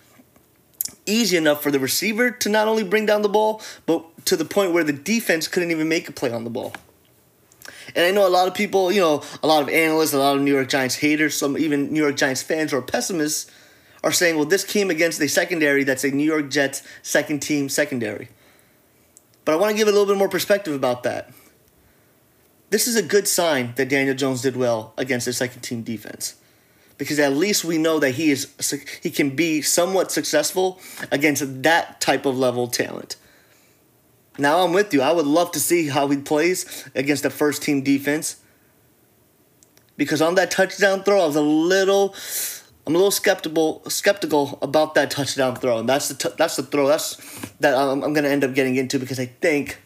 easy 1.06 1.36
enough 1.36 1.62
for 1.62 1.70
the 1.70 1.78
receiver 1.78 2.30
to 2.30 2.48
not 2.48 2.68
only 2.68 2.84
bring 2.84 3.06
down 3.06 3.22
the 3.22 3.28
ball, 3.28 3.60
but 3.86 4.04
to 4.26 4.36
the 4.36 4.44
point 4.44 4.72
where 4.72 4.84
the 4.84 4.92
defense 4.92 5.48
couldn't 5.48 5.70
even 5.70 5.88
make 5.88 6.08
a 6.08 6.12
play 6.12 6.30
on 6.30 6.44
the 6.44 6.50
ball. 6.50 6.72
And 7.94 8.04
I 8.04 8.10
know 8.10 8.26
a 8.26 8.28
lot 8.28 8.48
of 8.48 8.54
people, 8.54 8.90
you 8.90 9.00
know, 9.00 9.22
a 9.42 9.46
lot 9.46 9.62
of 9.62 9.68
analysts, 9.68 10.12
a 10.12 10.18
lot 10.18 10.36
of 10.36 10.42
New 10.42 10.52
York 10.52 10.68
Giants 10.68 10.96
haters, 10.96 11.36
some 11.36 11.56
even 11.56 11.92
New 11.92 12.02
York 12.02 12.16
Giants 12.16 12.42
fans 12.42 12.72
or 12.72 12.82
pessimists 12.82 13.50
are 14.02 14.12
saying, 14.12 14.36
well, 14.36 14.44
this 14.44 14.64
came 14.64 14.90
against 14.90 15.20
a 15.20 15.28
secondary 15.28 15.84
that's 15.84 16.04
a 16.04 16.10
New 16.10 16.24
York 16.24 16.50
Jets 16.50 16.82
second 17.02 17.40
team 17.40 17.68
secondary. 17.68 18.28
But 19.44 19.52
I 19.52 19.56
want 19.56 19.70
to 19.70 19.76
give 19.76 19.88
a 19.88 19.92
little 19.92 20.06
bit 20.06 20.16
more 20.16 20.28
perspective 20.28 20.74
about 20.74 21.04
that. 21.04 21.32
This 22.70 22.88
is 22.88 22.96
a 22.96 23.02
good 23.02 23.28
sign 23.28 23.72
that 23.76 23.88
Daniel 23.88 24.14
Jones 24.14 24.42
did 24.42 24.56
well 24.56 24.92
against 24.96 25.26
a 25.26 25.32
second 25.32 25.62
team 25.62 25.82
defense. 25.82 26.34
Because 26.98 27.18
at 27.18 27.34
least 27.34 27.64
we 27.64 27.78
know 27.78 27.98
that 28.00 28.12
he 28.12 28.30
is 28.30 28.48
he 29.02 29.10
can 29.10 29.36
be 29.36 29.60
somewhat 29.60 30.10
successful 30.10 30.80
against 31.12 31.62
that 31.62 32.00
type 32.00 32.24
of 32.24 32.38
level 32.38 32.68
talent. 32.68 33.16
Now 34.38 34.60
I'm 34.60 34.72
with 34.72 34.92
you. 34.92 35.02
I 35.02 35.12
would 35.12 35.26
love 35.26 35.52
to 35.52 35.60
see 35.60 35.88
how 35.88 36.08
he 36.08 36.16
plays 36.16 36.88
against 36.94 37.22
the 37.22 37.30
first 37.30 37.62
team 37.62 37.82
defense. 37.82 38.36
Because 39.96 40.20
on 40.20 40.34
that 40.34 40.50
touchdown 40.50 41.02
throw, 41.02 41.22
I 41.22 41.26
was 41.26 41.36
a 41.36 41.42
little 41.42 42.14
I'm 42.86 42.94
a 42.94 42.98
little 42.98 43.10
skeptical 43.10 43.82
skeptical 43.88 44.58
about 44.62 44.94
that 44.94 45.10
touchdown 45.10 45.56
throw. 45.56 45.78
And 45.78 45.88
that's 45.88 46.08
the 46.08 46.14
t- 46.14 46.34
that's 46.38 46.56
the 46.56 46.62
throw 46.62 46.86
that's 46.86 47.16
that 47.60 47.74
I'm, 47.74 48.02
I'm 48.02 48.12
going 48.12 48.24
to 48.24 48.30
end 48.30 48.42
up 48.44 48.54
getting 48.54 48.76
into 48.76 48.98
because 48.98 49.20
I 49.20 49.26
think 49.26 49.80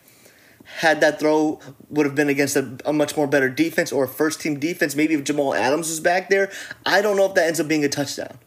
had 0.79 1.01
that 1.01 1.19
throw 1.19 1.61
would 1.89 2.07
have 2.07 2.15
been 2.15 2.29
against 2.29 2.57
a, 2.57 2.79
a, 2.85 2.93
much 2.93 3.17
more 3.17 3.27
better 3.27 3.49
defense 3.49 3.93
or 3.93 4.05
a 4.05 4.09
first 4.09 4.41
team 4.41 4.59
defense, 4.59 4.95
maybe 4.95 5.15
if 5.15 5.25
Jamal 5.25 5.55
Adams 5.55 5.89
was 5.89 6.01
back 6.01 6.29
there, 6.29 6.51
I 6.87 7.03
don't 7.03 7.17
know 7.17 7.27
if 7.27 7.35
that 7.35 7.47
ends 7.47 7.61
up 7.61 7.69
being 7.69 7.85
a 7.85 7.89
touchdown. 7.89 8.39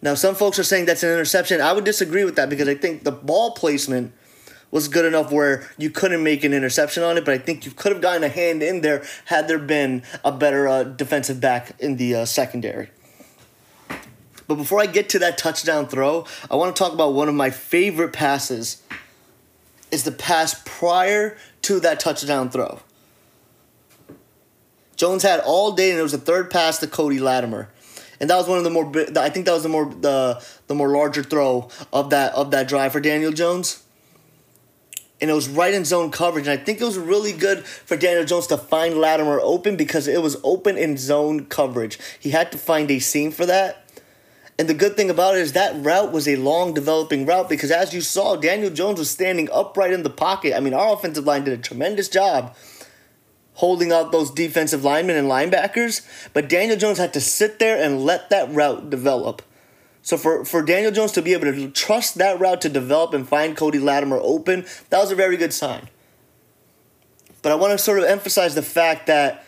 Now, 0.00 0.14
some 0.14 0.34
folks 0.34 0.58
are 0.58 0.64
saying 0.64 0.84
that's 0.84 1.02
an 1.02 1.10
interception. 1.10 1.60
I 1.60 1.72
would 1.72 1.84
disagree 1.84 2.24
with 2.24 2.36
that 2.36 2.48
because 2.48 2.68
I 2.68 2.74
think 2.74 3.02
the 3.02 3.10
ball 3.10 3.52
placement 3.52 4.12
was 4.70 4.86
good 4.86 5.04
enough 5.04 5.32
where 5.32 5.68
you 5.78 5.90
couldn't 5.90 6.22
make 6.22 6.44
an 6.44 6.52
interception 6.52 7.02
on 7.02 7.16
it, 7.16 7.24
but 7.24 7.34
I 7.34 7.38
think 7.38 7.64
you 7.64 7.72
could 7.72 7.92
have 7.92 8.02
gotten 8.02 8.22
a 8.22 8.28
hand 8.28 8.62
in 8.62 8.82
there 8.82 9.04
had 9.24 9.48
there 9.48 9.58
been 9.58 10.02
a 10.24 10.30
better 10.30 10.68
uh, 10.68 10.84
defensive 10.84 11.40
back 11.40 11.72
in 11.80 11.96
the 11.96 12.14
uh, 12.14 12.24
secondary. 12.26 12.90
But 14.46 14.56
before 14.56 14.80
I 14.80 14.86
get 14.86 15.08
to 15.10 15.18
that 15.20 15.36
touchdown 15.36 15.86
throw, 15.86 16.26
I 16.50 16.56
want 16.56 16.74
to 16.74 16.78
talk 16.82 16.92
about 16.92 17.14
one 17.14 17.28
of 17.28 17.34
my 17.34 17.50
favorite 17.50 18.12
passes. 18.12 18.82
Is 19.90 20.04
the 20.04 20.12
pass 20.12 20.60
prior 20.64 21.36
to 21.62 21.80
that 21.80 22.00
touchdown 22.00 22.50
throw. 22.50 22.80
Jones 24.96 25.22
had 25.22 25.40
all 25.40 25.72
day, 25.72 25.90
and 25.90 25.98
it 25.98 26.02
was 26.02 26.14
a 26.14 26.18
third 26.18 26.50
pass 26.50 26.78
to 26.78 26.86
Cody 26.86 27.18
Latimer, 27.18 27.70
and 28.20 28.28
that 28.28 28.36
was 28.36 28.48
one 28.48 28.58
of 28.58 28.64
the 28.64 28.70
more. 28.70 28.86
I 29.16 29.30
think 29.30 29.46
that 29.46 29.52
was 29.52 29.62
the 29.62 29.68
more 29.68 29.86
the 29.86 30.44
the 30.66 30.74
more 30.74 30.88
larger 30.90 31.22
throw 31.22 31.68
of 31.92 32.10
that 32.10 32.34
of 32.34 32.50
that 32.50 32.68
drive 32.68 32.92
for 32.92 33.00
Daniel 33.00 33.32
Jones 33.32 33.82
and 35.20 35.30
it 35.30 35.34
was 35.34 35.48
right 35.48 35.74
in 35.74 35.84
zone 35.84 36.10
coverage. 36.10 36.46
And 36.46 36.58
I 36.58 36.62
think 36.62 36.80
it 36.80 36.84
was 36.84 36.98
really 36.98 37.32
good 37.32 37.64
for 37.64 37.96
Daniel 37.96 38.24
Jones 38.24 38.46
to 38.48 38.56
find 38.56 38.98
Latimer 38.98 39.40
open 39.40 39.76
because 39.76 40.06
it 40.06 40.22
was 40.22 40.36
open 40.44 40.76
in 40.76 40.96
zone 40.96 41.46
coverage. 41.46 41.98
He 42.18 42.30
had 42.30 42.52
to 42.52 42.58
find 42.58 42.90
a 42.90 42.98
seam 42.98 43.30
for 43.30 43.46
that. 43.46 43.87
And 44.58 44.68
the 44.68 44.74
good 44.74 44.96
thing 44.96 45.08
about 45.08 45.36
it 45.36 45.40
is 45.40 45.52
that 45.52 45.84
route 45.84 46.10
was 46.10 46.26
a 46.26 46.34
long 46.34 46.74
developing 46.74 47.24
route 47.24 47.48
because 47.48 47.70
as 47.70 47.94
you 47.94 48.00
saw, 48.00 48.34
Daniel 48.34 48.70
Jones 48.70 48.98
was 48.98 49.08
standing 49.08 49.48
upright 49.52 49.92
in 49.92 50.02
the 50.02 50.10
pocket. 50.10 50.56
I 50.56 50.60
mean, 50.60 50.74
our 50.74 50.94
offensive 50.94 51.24
line 51.24 51.44
did 51.44 51.56
a 51.56 51.62
tremendous 51.62 52.08
job 52.08 52.56
holding 53.54 53.92
out 53.92 54.12
those 54.12 54.30
defensive 54.30 54.84
linemen 54.84 55.16
and 55.16 55.28
linebackers, 55.28 56.06
but 56.32 56.48
Daniel 56.48 56.76
Jones 56.76 56.98
had 56.98 57.12
to 57.12 57.20
sit 57.20 57.58
there 57.58 57.80
and 57.80 58.04
let 58.04 58.30
that 58.30 58.52
route 58.52 58.88
develop. 58.88 59.42
So 60.02 60.16
for, 60.16 60.44
for 60.44 60.62
Daniel 60.62 60.92
Jones 60.92 61.12
to 61.12 61.22
be 61.22 61.32
able 61.32 61.52
to 61.52 61.70
trust 61.70 62.18
that 62.18 62.38
route 62.38 62.60
to 62.62 62.68
develop 62.68 63.14
and 63.14 63.28
find 63.28 63.56
Cody 63.56 63.78
Latimer 63.78 64.18
open, 64.22 64.64
that 64.90 64.98
was 64.98 65.10
a 65.10 65.16
very 65.16 65.36
good 65.36 65.52
sign. 65.52 65.88
But 67.42 67.52
I 67.52 67.56
want 67.56 67.72
to 67.72 67.78
sort 67.78 67.98
of 67.98 68.04
emphasize 68.04 68.54
the 68.54 68.62
fact 68.62 69.06
that 69.08 69.44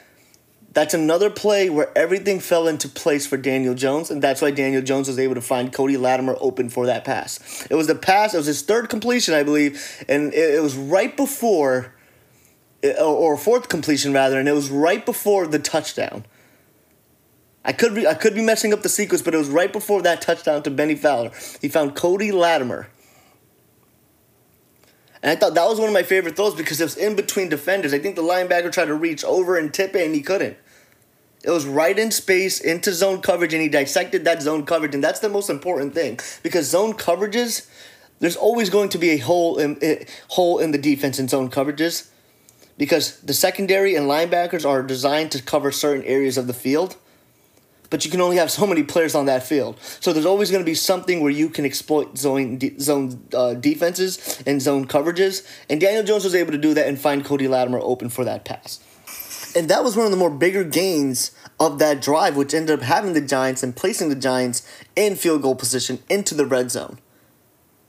that's 0.72 0.94
another 0.94 1.30
play 1.30 1.68
where 1.68 1.90
everything 1.98 2.38
fell 2.38 2.68
into 2.68 2.88
place 2.88 3.26
for 3.26 3.36
Daniel 3.36 3.74
Jones, 3.74 4.10
and 4.10 4.22
that's 4.22 4.40
why 4.40 4.52
Daniel 4.52 4.82
Jones 4.82 5.08
was 5.08 5.18
able 5.18 5.34
to 5.34 5.40
find 5.40 5.72
Cody 5.72 5.96
Latimer 5.96 6.36
open 6.40 6.68
for 6.68 6.86
that 6.86 7.04
pass. 7.04 7.66
It 7.68 7.74
was 7.74 7.88
the 7.88 7.96
pass, 7.96 8.34
it 8.34 8.36
was 8.36 8.46
his 8.46 8.62
third 8.62 8.88
completion, 8.88 9.34
I 9.34 9.42
believe, 9.42 10.04
and 10.08 10.32
it, 10.32 10.62
was 10.62 10.76
right 10.76 11.16
before, 11.16 11.92
eh, 12.84 12.94
or 13.02 13.36
fourth 13.36 13.68
completion 13.68 14.12
rather, 14.12 14.38
and 14.38 14.48
it 14.48 14.52
was 14.52 14.70
right 14.70 15.04
before 15.04 15.48
the 15.48 15.58
touchdown. 15.58 16.24
I 17.64 17.72
could 17.72 17.94
be 17.94 18.06
I 18.06 18.14
could 18.14 18.34
be 18.34 18.40
messing 18.40 18.72
up 18.72 18.82
the 18.82 18.88
sequence, 18.88 19.22
but 19.22 19.34
it 19.34 19.38
was 19.38 19.50
right 19.50 19.70
before 19.70 20.00
that 20.02 20.22
touchdown 20.22 20.62
to 20.62 20.70
Bennie 20.70 20.94
Fowler. 20.94 21.30
He 21.60 21.68
found 21.68 21.94
Cody 21.94 22.32
Latimer. 22.32 22.88
And 25.22 25.30
I 25.30 25.36
thought 25.36 25.54
that 25.54 25.68
was 25.68 25.78
one 25.78 25.88
of 25.88 25.94
my 25.94 26.02
favorite 26.02 26.36
throws 26.36 26.54
because 26.54 26.80
it 26.80 26.84
was 26.84 26.96
in 26.96 27.14
between 27.14 27.48
defenders. 27.48 27.92
I 27.92 27.98
think 27.98 28.16
the 28.16 28.22
linebacker 28.22 28.72
tried 28.72 28.86
to 28.86 28.94
reach 28.94 29.24
over 29.24 29.58
and 29.58 29.72
tip 29.72 29.94
it, 29.94 30.06
and 30.06 30.14
he 30.14 30.22
couldn't. 30.22 30.56
It 31.42 31.50
was 31.50 31.66
right 31.66 31.98
in 31.98 32.10
space 32.10 32.60
into 32.60 32.92
zone 32.92 33.20
coverage, 33.20 33.52
and 33.52 33.62
he 33.62 33.68
dissected 33.68 34.24
that 34.24 34.42
zone 34.42 34.64
coverage, 34.64 34.94
and 34.94 35.04
that's 35.04 35.20
the 35.20 35.28
most 35.28 35.50
important 35.50 35.94
thing 35.94 36.18
because 36.42 36.68
zone 36.68 36.94
coverages 36.94 37.66
there's 38.20 38.36
always 38.36 38.70
going 38.70 38.90
to 38.90 38.98
be 38.98 39.10
a 39.10 39.16
hole 39.16 39.58
in 39.58 39.78
a 39.82 40.06
hole 40.28 40.58
in 40.58 40.70
the 40.70 40.78
defense 40.78 41.18
in 41.18 41.26
zone 41.26 41.50
coverages 41.50 42.08
because 42.78 43.18
the 43.20 43.34
secondary 43.34 43.96
and 43.96 44.06
linebackers 44.06 44.68
are 44.68 44.82
designed 44.82 45.32
to 45.32 45.42
cover 45.42 45.72
certain 45.72 46.04
areas 46.04 46.38
of 46.38 46.46
the 46.46 46.54
field. 46.54 46.96
But 47.90 48.04
you 48.04 48.10
can 48.10 48.20
only 48.20 48.36
have 48.36 48.50
so 48.50 48.66
many 48.66 48.84
players 48.84 49.14
on 49.16 49.26
that 49.26 49.42
field, 49.42 49.78
so 50.00 50.12
there's 50.12 50.26
always 50.26 50.50
going 50.50 50.62
to 50.62 50.70
be 50.70 50.74
something 50.74 51.20
where 51.20 51.32
you 51.32 51.50
can 51.50 51.64
exploit 51.64 52.16
zone 52.16 52.60
zone 52.80 53.26
uh, 53.34 53.54
defenses 53.54 54.42
and 54.46 54.62
zone 54.62 54.86
coverages. 54.86 55.46
And 55.68 55.80
Daniel 55.80 56.04
Jones 56.04 56.24
was 56.24 56.34
able 56.34 56.52
to 56.52 56.58
do 56.58 56.72
that 56.74 56.86
and 56.86 56.98
find 56.98 57.24
Cody 57.24 57.48
Latimer 57.48 57.80
open 57.82 58.08
for 58.08 58.24
that 58.24 58.44
pass. 58.44 58.78
And 59.56 59.68
that 59.68 59.82
was 59.82 59.96
one 59.96 60.06
of 60.06 60.12
the 60.12 60.16
more 60.16 60.30
bigger 60.30 60.62
gains 60.62 61.32
of 61.58 61.80
that 61.80 62.00
drive, 62.00 62.36
which 62.36 62.54
ended 62.54 62.78
up 62.78 62.84
having 62.84 63.12
the 63.12 63.20
Giants 63.20 63.62
and 63.62 63.74
placing 63.74 64.08
the 64.08 64.14
Giants 64.14 64.66
in 64.94 65.16
field 65.16 65.42
goal 65.42 65.56
position 65.56 65.98
into 66.08 66.34
the 66.34 66.46
red 66.46 66.70
zone. 66.70 66.98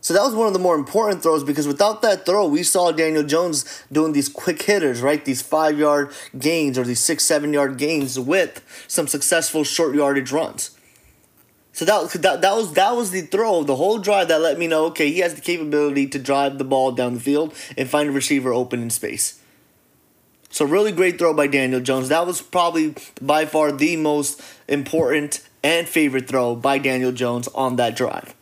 So 0.01 0.15
that 0.15 0.23
was 0.23 0.33
one 0.33 0.47
of 0.47 0.53
the 0.53 0.59
more 0.59 0.75
important 0.75 1.21
throws 1.21 1.43
because 1.43 1.67
without 1.67 2.01
that 2.01 2.25
throw, 2.25 2.47
we 2.47 2.63
saw 2.63 2.91
Daniel 2.91 3.21
Jones 3.21 3.83
doing 3.91 4.13
these 4.13 4.27
quick 4.27 4.63
hitters, 4.63 4.99
right? 4.99 5.23
These 5.23 5.43
five 5.43 5.77
yard 5.77 6.11
gains 6.37 6.79
or 6.79 6.83
these 6.83 6.99
six, 6.99 7.23
seven 7.23 7.53
yard 7.53 7.77
gains 7.77 8.19
with 8.19 8.63
some 8.87 9.07
successful 9.07 9.63
short 9.63 9.95
yardage 9.95 10.31
runs. 10.31 10.71
So 11.73 11.85
that, 11.85 12.09
that, 12.21 12.41
that 12.41 12.55
was 12.55 12.73
that 12.73 12.95
was 12.95 13.11
the 13.11 13.21
throw, 13.21 13.63
the 13.63 13.75
whole 13.75 13.99
drive 13.99 14.27
that 14.27 14.41
let 14.41 14.57
me 14.57 14.67
know, 14.67 14.85
okay, 14.87 15.09
he 15.09 15.19
has 15.19 15.35
the 15.35 15.41
capability 15.41 16.07
to 16.07 16.19
drive 16.19 16.57
the 16.57 16.65
ball 16.65 16.91
down 16.91 17.13
the 17.13 17.19
field 17.19 17.53
and 17.77 17.87
find 17.87 18.09
a 18.09 18.11
receiver 18.11 18.51
open 18.51 18.81
in 18.81 18.89
space. 18.89 19.39
So 20.49 20.65
really 20.65 20.91
great 20.91 21.17
throw 21.17 21.33
by 21.33 21.47
Daniel 21.47 21.79
Jones. 21.79 22.09
That 22.09 22.25
was 22.25 22.41
probably 22.41 22.95
by 23.21 23.45
far 23.45 23.71
the 23.71 23.95
most 23.97 24.41
important 24.67 25.47
and 25.63 25.87
favorite 25.87 26.27
throw 26.27 26.55
by 26.55 26.79
Daniel 26.79 27.11
Jones 27.11 27.47
on 27.49 27.75
that 27.77 27.95
drive 27.95 28.35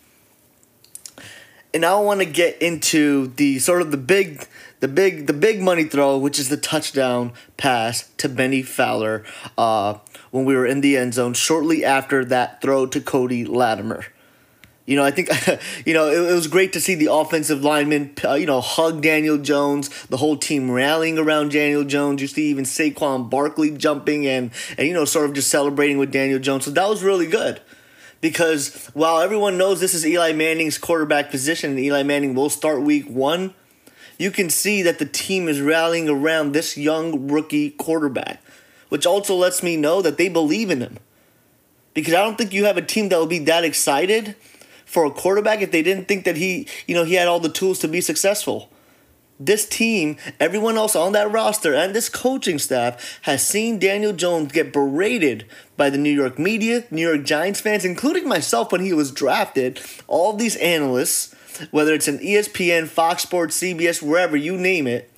and 1.73 1.85
I 1.85 1.99
want 1.99 2.19
to 2.19 2.25
get 2.25 2.61
into 2.61 3.27
the 3.35 3.59
sort 3.59 3.81
of 3.81 3.91
the 3.91 3.97
big, 3.97 4.47
the 4.79 4.87
big, 4.87 5.27
the 5.27 5.33
big 5.33 5.61
money 5.61 5.83
throw, 5.83 6.17
which 6.17 6.39
is 6.39 6.49
the 6.49 6.57
touchdown 6.57 7.33
pass 7.57 8.09
to 8.17 8.29
Bennie 8.29 8.63
Fowler 8.63 9.23
uh, 9.57 9.95
when 10.31 10.45
we 10.45 10.55
were 10.55 10.65
in 10.65 10.81
the 10.81 10.97
end 10.97 11.13
zone 11.13 11.33
shortly 11.33 11.85
after 11.85 12.25
that 12.25 12.61
throw 12.61 12.85
to 12.87 12.99
Cody 12.99 13.45
Latimer. 13.45 14.05
You 14.87 14.95
know, 14.95 15.03
I 15.03 15.11
think, 15.11 15.29
you 15.85 15.93
know, 15.93 16.09
it, 16.09 16.31
it, 16.31 16.33
was 16.33 16.47
great 16.47 16.73
to 16.73 16.81
see 16.81 16.95
the 16.95 17.13
offensive 17.13 17.63
linemen, 17.63 18.15
uh, 18.25 18.33
you 18.33 18.47
know, 18.47 18.59
hug 18.59 19.03
Daniel 19.03 19.37
Jones, 19.37 19.89
the 20.05 20.17
whole 20.17 20.35
team 20.35 20.71
rallying 20.71 21.19
around 21.19 21.51
Daniel 21.51 21.83
Jones. 21.83 22.23
You 22.23 22.27
see 22.27 22.47
even 22.47 22.63
Saquon 22.63 23.29
Barkley 23.29 23.69
jumping 23.69 24.25
and, 24.25 24.49
and, 24.79 24.87
you 24.87 24.95
know, 24.95 25.05
sort 25.05 25.25
of 25.25 25.33
just 25.35 25.51
celebrating 25.51 25.99
with 25.99 26.11
Daniel 26.11 26.39
Jones. 26.39 26.65
So 26.65 26.71
that 26.71 26.89
was 26.89 27.03
really 27.03 27.27
good 27.27 27.61
because 28.21 28.87
while 28.93 29.19
everyone 29.19 29.57
knows 29.57 29.79
this 29.79 29.93
is 29.93 30.05
Eli 30.05 30.33
Manning's 30.33 30.77
quarterback 30.77 31.31
position 31.31 31.71
and 31.71 31.79
Eli 31.79 32.03
Manning 32.03 32.35
will 32.35 32.49
start 32.49 32.81
week 32.81 33.09
one, 33.09 33.53
you 34.17 34.31
can 34.31 34.49
see 34.49 34.81
that 34.81 34.99
the 34.99 35.05
team 35.05 35.47
is 35.47 35.61
rallying 35.61 36.09
around 36.09 36.51
this 36.51 36.77
young 36.77 37.29
rookie 37.29 37.71
quarterback, 37.71 38.41
which 38.89 39.05
also 39.05 39.35
lets 39.35 39.63
me 39.63 39.77
know 39.77 40.01
that 40.01 40.17
they 40.17 40.27
believe 40.27 40.69
in 40.69 40.81
him. 40.81 40.97
Because 41.93 42.13
I 42.13 42.23
don't 42.23 42.37
think 42.37 42.53
you 42.53 42.65
have 42.65 42.77
a 42.77 42.81
team 42.81 43.09
that 43.09 43.17
will 43.17 43.25
be 43.25 43.39
that 43.39 43.63
excited 43.63 44.35
for 44.85 45.05
a 45.05 45.11
quarterback 45.11 45.61
if 45.61 45.71
they 45.71 45.81
didn't 45.81 46.07
think 46.07 46.25
that 46.25 46.35
he, 46.35 46.67
you 46.87 46.95
know, 46.95 47.03
he 47.03 47.13
had 47.13 47.27
all 47.27 47.39
the 47.39 47.49
tools 47.49 47.79
to 47.79 47.87
be 47.87 48.01
successful 48.01 48.69
this 49.39 49.67
team, 49.67 50.17
everyone 50.39 50.75
else 50.75 50.95
on 50.95 51.13
that 51.13 51.31
roster, 51.31 51.73
and 51.73 51.95
this 51.95 52.09
coaching 52.09 52.59
staff 52.59 53.19
has 53.21 53.45
seen 53.45 53.79
Daniel 53.79 54.11
Jones 54.11 54.51
get 54.51 54.73
berated 54.73 55.45
by 55.77 55.89
the 55.89 55.97
New 55.97 56.11
York 56.11 56.37
media, 56.37 56.83
New 56.91 57.07
York 57.07 57.23
Giants 57.25 57.61
fans, 57.61 57.85
including 57.85 58.27
myself 58.27 58.71
when 58.71 58.81
he 58.81 58.91
was 58.91 59.11
drafted. 59.11 59.79
All 60.07 60.33
these 60.33 60.57
analysts, 60.57 61.33
whether 61.71 61.93
it's 61.93 62.09
an 62.09 62.19
ESPN, 62.19 62.87
Fox 62.87 63.23
Sports, 63.23 63.57
CBS, 63.61 64.01
wherever 64.01 64.35
you 64.35 64.57
name 64.57 64.87
it, 64.87 65.09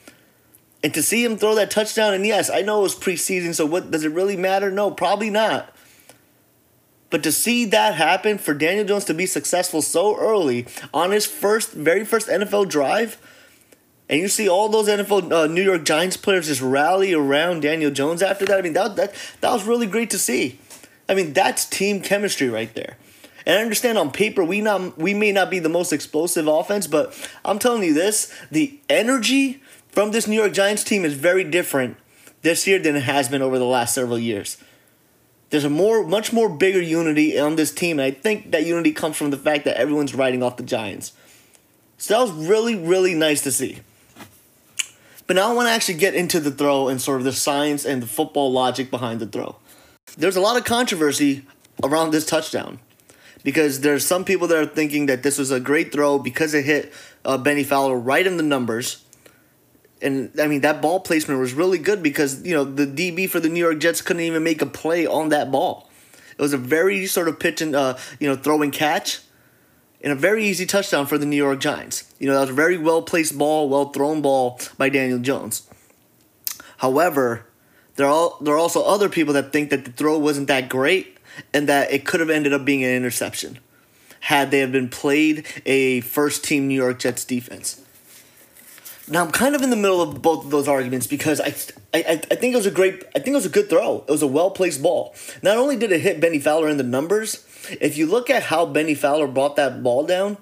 and 0.83 0.93
to 0.93 1.01
see 1.01 1.23
him 1.23 1.37
throw 1.37 1.55
that 1.55 1.71
touchdown, 1.71 2.13
and 2.13 2.25
yes, 2.25 2.49
I 2.49 2.61
know 2.61 2.79
it 2.79 2.83
was 2.83 2.95
preseason, 2.95 3.55
so 3.55 3.65
what 3.65 3.91
does 3.91 4.03
it 4.03 4.11
really 4.11 4.37
matter? 4.37 4.71
No, 4.71 4.91
probably 4.91 5.29
not. 5.29 5.75
But 7.09 7.23
to 7.23 7.31
see 7.31 7.65
that 7.65 7.95
happen 7.95 8.37
for 8.37 8.53
Daniel 8.53 8.85
Jones 8.85 9.05
to 9.05 9.13
be 9.13 9.25
successful 9.25 9.81
so 9.81 10.17
early 10.17 10.65
on 10.93 11.11
his 11.11 11.25
first, 11.25 11.73
very 11.73 12.05
first 12.05 12.29
NFL 12.29 12.69
drive 12.69 13.19
and 14.11 14.19
you 14.19 14.27
see 14.27 14.49
all 14.49 14.67
those 14.67 14.89
NFL 14.89 15.31
uh, 15.31 15.47
New 15.47 15.63
York 15.63 15.85
Giants 15.85 16.17
players 16.17 16.47
just 16.47 16.61
rally 16.61 17.13
around 17.13 17.61
Daniel 17.61 17.89
Jones 17.89 18.21
after 18.21 18.45
that. 18.45 18.59
I 18.59 18.61
mean, 18.61 18.73
that 18.73 18.97
that 18.97 19.15
that 19.39 19.53
was 19.53 19.63
really 19.63 19.87
great 19.87 20.09
to 20.09 20.19
see. 20.19 20.59
I 21.07 21.15
mean, 21.15 21.31
that's 21.31 21.65
team 21.65 22.01
chemistry 22.01 22.49
right 22.49 22.73
there. 22.75 22.97
And 23.45 23.57
I 23.57 23.61
understand 23.61 23.97
on 23.97 24.11
paper 24.11 24.43
we 24.43 24.59
not 24.59 24.97
we 24.97 25.13
may 25.13 25.31
not 25.31 25.49
be 25.49 25.59
the 25.59 25.69
most 25.69 25.93
explosive 25.93 26.47
offense, 26.47 26.87
but 26.87 27.17
I'm 27.45 27.57
telling 27.57 27.83
you 27.83 27.93
this: 27.93 28.31
the 28.51 28.77
energy 28.89 29.63
from 29.87 30.11
this 30.11 30.27
New 30.27 30.35
York 30.35 30.53
Giants 30.53 30.83
team 30.83 31.05
is 31.05 31.13
very 31.13 31.45
different 31.45 31.95
this 32.41 32.67
year 32.67 32.79
than 32.79 32.97
it 32.97 33.03
has 33.03 33.29
been 33.29 33.41
over 33.41 33.57
the 33.57 33.65
last 33.65 33.95
several 33.95 34.19
years. 34.19 34.57
There's 35.51 35.65
a 35.65 35.69
more, 35.69 36.05
much 36.05 36.31
more 36.31 36.47
bigger 36.47 36.81
unity 36.81 37.37
on 37.37 37.55
this 37.55 37.73
team, 37.73 37.99
and 37.99 38.05
I 38.05 38.11
think 38.11 38.51
that 38.51 38.65
unity 38.65 38.93
comes 38.93 39.17
from 39.17 39.31
the 39.31 39.37
fact 39.37 39.65
that 39.65 39.75
everyone's 39.77 40.15
riding 40.15 40.41
off 40.41 40.55
the 40.55 40.63
Giants. 40.63 41.11
So 41.97 42.13
that 42.13 42.21
was 42.21 42.47
really, 42.47 42.75
really 42.75 43.13
nice 43.13 43.41
to 43.41 43.51
see. 43.51 43.79
But 45.27 45.35
now 45.35 45.49
I 45.49 45.53
want 45.53 45.67
to 45.67 45.71
actually 45.71 45.95
get 45.95 46.15
into 46.15 46.39
the 46.39 46.51
throw 46.51 46.87
and 46.87 47.01
sort 47.01 47.19
of 47.19 47.25
the 47.25 47.31
science 47.31 47.85
and 47.85 48.01
the 48.01 48.07
football 48.07 48.51
logic 48.51 48.89
behind 48.91 49.19
the 49.19 49.25
throw. 49.25 49.55
There's 50.17 50.35
a 50.35 50.41
lot 50.41 50.57
of 50.57 50.65
controversy 50.65 51.45
around 51.83 52.11
this 52.11 52.25
touchdown 52.25 52.79
because 53.43 53.81
there's 53.81 54.05
some 54.05 54.25
people 54.25 54.47
that 54.47 54.57
are 54.57 54.65
thinking 54.65 55.05
that 55.07 55.23
this 55.23 55.37
was 55.37 55.51
a 55.51 55.59
great 55.59 55.91
throw 55.91 56.19
because 56.19 56.53
it 56.53 56.65
hit 56.65 56.93
uh, 57.25 57.37
Bennie 57.37 57.63
Fowler 57.63 57.97
right 57.97 58.25
in 58.25 58.37
the 58.37 58.43
numbers. 58.43 59.05
And 60.01 60.31
I 60.39 60.47
mean 60.47 60.61
that 60.61 60.81
ball 60.81 60.99
placement 60.99 61.39
was 61.39 61.53
really 61.53 61.77
good 61.77 62.01
because 62.01 62.43
you 62.45 62.53
know 62.53 62.63
the 62.63 62.87
DB 62.87 63.29
for 63.29 63.39
the 63.39 63.49
New 63.49 63.59
York 63.59 63.79
Jets 63.79 64.01
couldn't 64.01 64.23
even 64.23 64.43
make 64.43 64.61
a 64.61 64.65
play 64.65 65.05
on 65.05 65.29
that 65.29 65.51
ball. 65.51 65.89
It 66.31 66.41
was 66.41 66.53
a 66.53 66.57
very 66.57 67.05
sort 67.05 67.27
of 67.27 67.39
pitch 67.39 67.61
and 67.61 67.75
uh, 67.75 67.97
you 68.19 68.27
know 68.27 68.35
throw 68.35 68.61
and 68.61 68.73
catch 68.73 69.19
and 70.03 70.11
a 70.11 70.15
very 70.15 70.45
easy 70.45 70.65
touchdown 70.65 71.05
for 71.05 71.17
the 71.17 71.25
New 71.25 71.37
York 71.37 71.59
Giants. 71.59 72.11
You 72.19 72.27
know, 72.27 72.33
that 72.33 72.41
was 72.41 72.49
a 72.49 72.53
very 72.53 72.77
well 72.77 73.01
placed 73.01 73.37
ball, 73.37 73.69
well 73.69 73.89
thrown 73.89 74.21
ball 74.21 74.59
by 74.77 74.89
Daniel 74.89 75.19
Jones. 75.19 75.67
However, 76.77 77.45
there 77.95 78.07
are, 78.07 78.31
there 78.41 78.55
are 78.55 78.57
also 78.57 78.83
other 78.83 79.09
people 79.09 79.33
that 79.33 79.53
think 79.53 79.69
that 79.69 79.85
the 79.85 79.91
throw 79.91 80.17
wasn't 80.17 80.47
that 80.47 80.69
great 80.69 81.17
and 81.53 81.69
that 81.69 81.91
it 81.91 82.05
could 82.05 82.19
have 82.19 82.29
ended 82.29 82.53
up 82.53 82.65
being 82.65 82.83
an 82.83 82.89
interception 82.89 83.59
had 84.21 84.51
they 84.51 84.59
have 84.59 84.71
been 84.71 84.89
played 84.89 85.45
a 85.65 86.01
first 86.01 86.43
team 86.43 86.67
New 86.67 86.75
York 86.75 86.99
Jets 86.99 87.25
defense. 87.25 87.81
Now 89.11 89.25
I'm 89.25 89.31
kind 89.31 89.55
of 89.55 89.61
in 89.61 89.71
the 89.71 89.75
middle 89.75 90.01
of 90.01 90.21
both 90.21 90.45
of 90.45 90.51
those 90.51 90.69
arguments 90.69 91.05
because 91.05 91.41
I, 91.41 91.53
I, 91.93 92.13
I 92.13 92.35
think 92.35 92.53
it 92.53 92.55
was 92.55 92.65
a 92.65 92.71
great 92.71 93.03
I 93.13 93.19
think 93.19 93.27
it 93.27 93.33
was 93.33 93.45
a 93.45 93.49
good 93.49 93.69
throw. 93.69 94.05
It 94.07 94.11
was 94.11 94.21
a 94.21 94.27
well 94.27 94.51
placed 94.51 94.81
ball. 94.81 95.13
Not 95.43 95.57
only 95.57 95.75
did 95.75 95.91
it 95.91 95.99
hit 95.99 96.21
Bennie 96.21 96.39
Fowler 96.39 96.69
in 96.69 96.77
the 96.77 96.83
numbers, 96.83 97.45
if 97.81 97.97
you 97.97 98.05
look 98.05 98.29
at 98.29 98.43
how 98.43 98.65
Bennie 98.65 98.95
Fowler 98.95 99.27
brought 99.27 99.57
that 99.57 99.83
ball 99.83 100.05
down, 100.05 100.37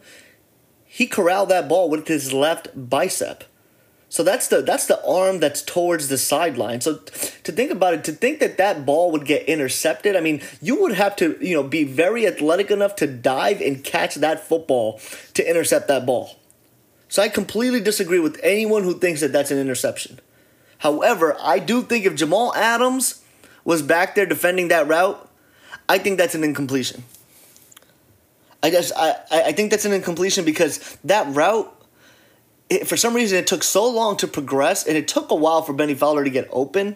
he 0.86 1.08
corralled 1.08 1.50
that 1.50 1.68
ball 1.68 1.90
with 1.90 2.08
his 2.08 2.32
left 2.32 2.68
bicep. 2.76 3.44
So 4.08 4.22
that's 4.22 4.48
the 4.48 4.62
that's 4.62 4.86
the 4.86 5.04
arm 5.04 5.40
that's 5.40 5.64
towards 5.64 6.08
the 6.08 6.20
sideline. 6.20 6.82
So 6.82 6.98
to 6.98 7.52
think 7.52 7.72
about 7.72 7.96
it, 7.96 8.04
to 8.04 8.12
think 8.12 8.40
that 8.40 8.58
that 8.58 8.86
ball 8.86 9.12
would 9.12 9.26
get 9.26 9.48
intercepted, 9.48 10.16
I 10.16 10.20
mean, 10.20 10.44
you 10.62 10.80
would 10.82 10.94
have 10.94 11.16
to 11.16 11.38
you 11.42 11.56
know 11.56 11.64
be 11.64 11.86
very 11.86 12.28
athletic 12.28 12.70
enough 12.70 12.96
to 12.98 13.08
dive 13.08 13.62
and 13.62 13.84
catch 13.84 14.14
that 14.16 14.48
football 14.48 15.00
to 15.34 15.50
intercept 15.50 15.88
that 15.88 16.06
ball. 16.06 16.39
So 17.10 17.24
I 17.24 17.28
completely 17.28 17.82
disagree 17.82 18.20
with 18.20 18.40
anyone 18.42 18.84
who 18.84 18.98
thinks 18.98 19.22
that 19.22 19.34
that's 19.34 19.52
an 19.52 19.58
interception. 19.58 20.20
However, 20.78 21.36
I 21.42 21.60
do 21.60 21.82
think 21.82 22.06
if 22.06 22.16
Jamal 22.16 22.56
Adams 22.56 23.22
was 23.66 23.82
back 23.82 24.16
there 24.16 24.26
defending 24.26 24.70
that 24.70 24.88
route, 24.88 25.28
I 25.90 25.98
think 25.98 26.18
that's 26.18 26.36
an 26.36 26.44
incompletion. 26.44 27.04
I 28.62 28.70
guess 28.70 28.92
I, 28.96 29.16
I 29.32 29.52
think 29.52 29.72
that's 29.72 29.86
an 29.86 29.94
incompletion 29.94 30.46
because 30.46 30.98
that 31.04 31.28
route, 31.34 31.76
it, 32.70 32.88
for 32.88 32.96
some 32.96 33.16
reason, 33.16 33.40
it 33.40 33.48
took 33.48 33.64
so 33.64 33.90
long 33.90 34.16
to 34.18 34.28
progress, 34.28 34.86
and 34.86 34.96
it 34.96 35.08
took 35.08 35.32
a 35.32 35.36
while 35.36 35.62
for 35.64 35.74
Bennie 35.74 35.96
Fowler 35.96 36.24
to 36.24 36.30
get 36.30 36.48
open. 36.52 36.96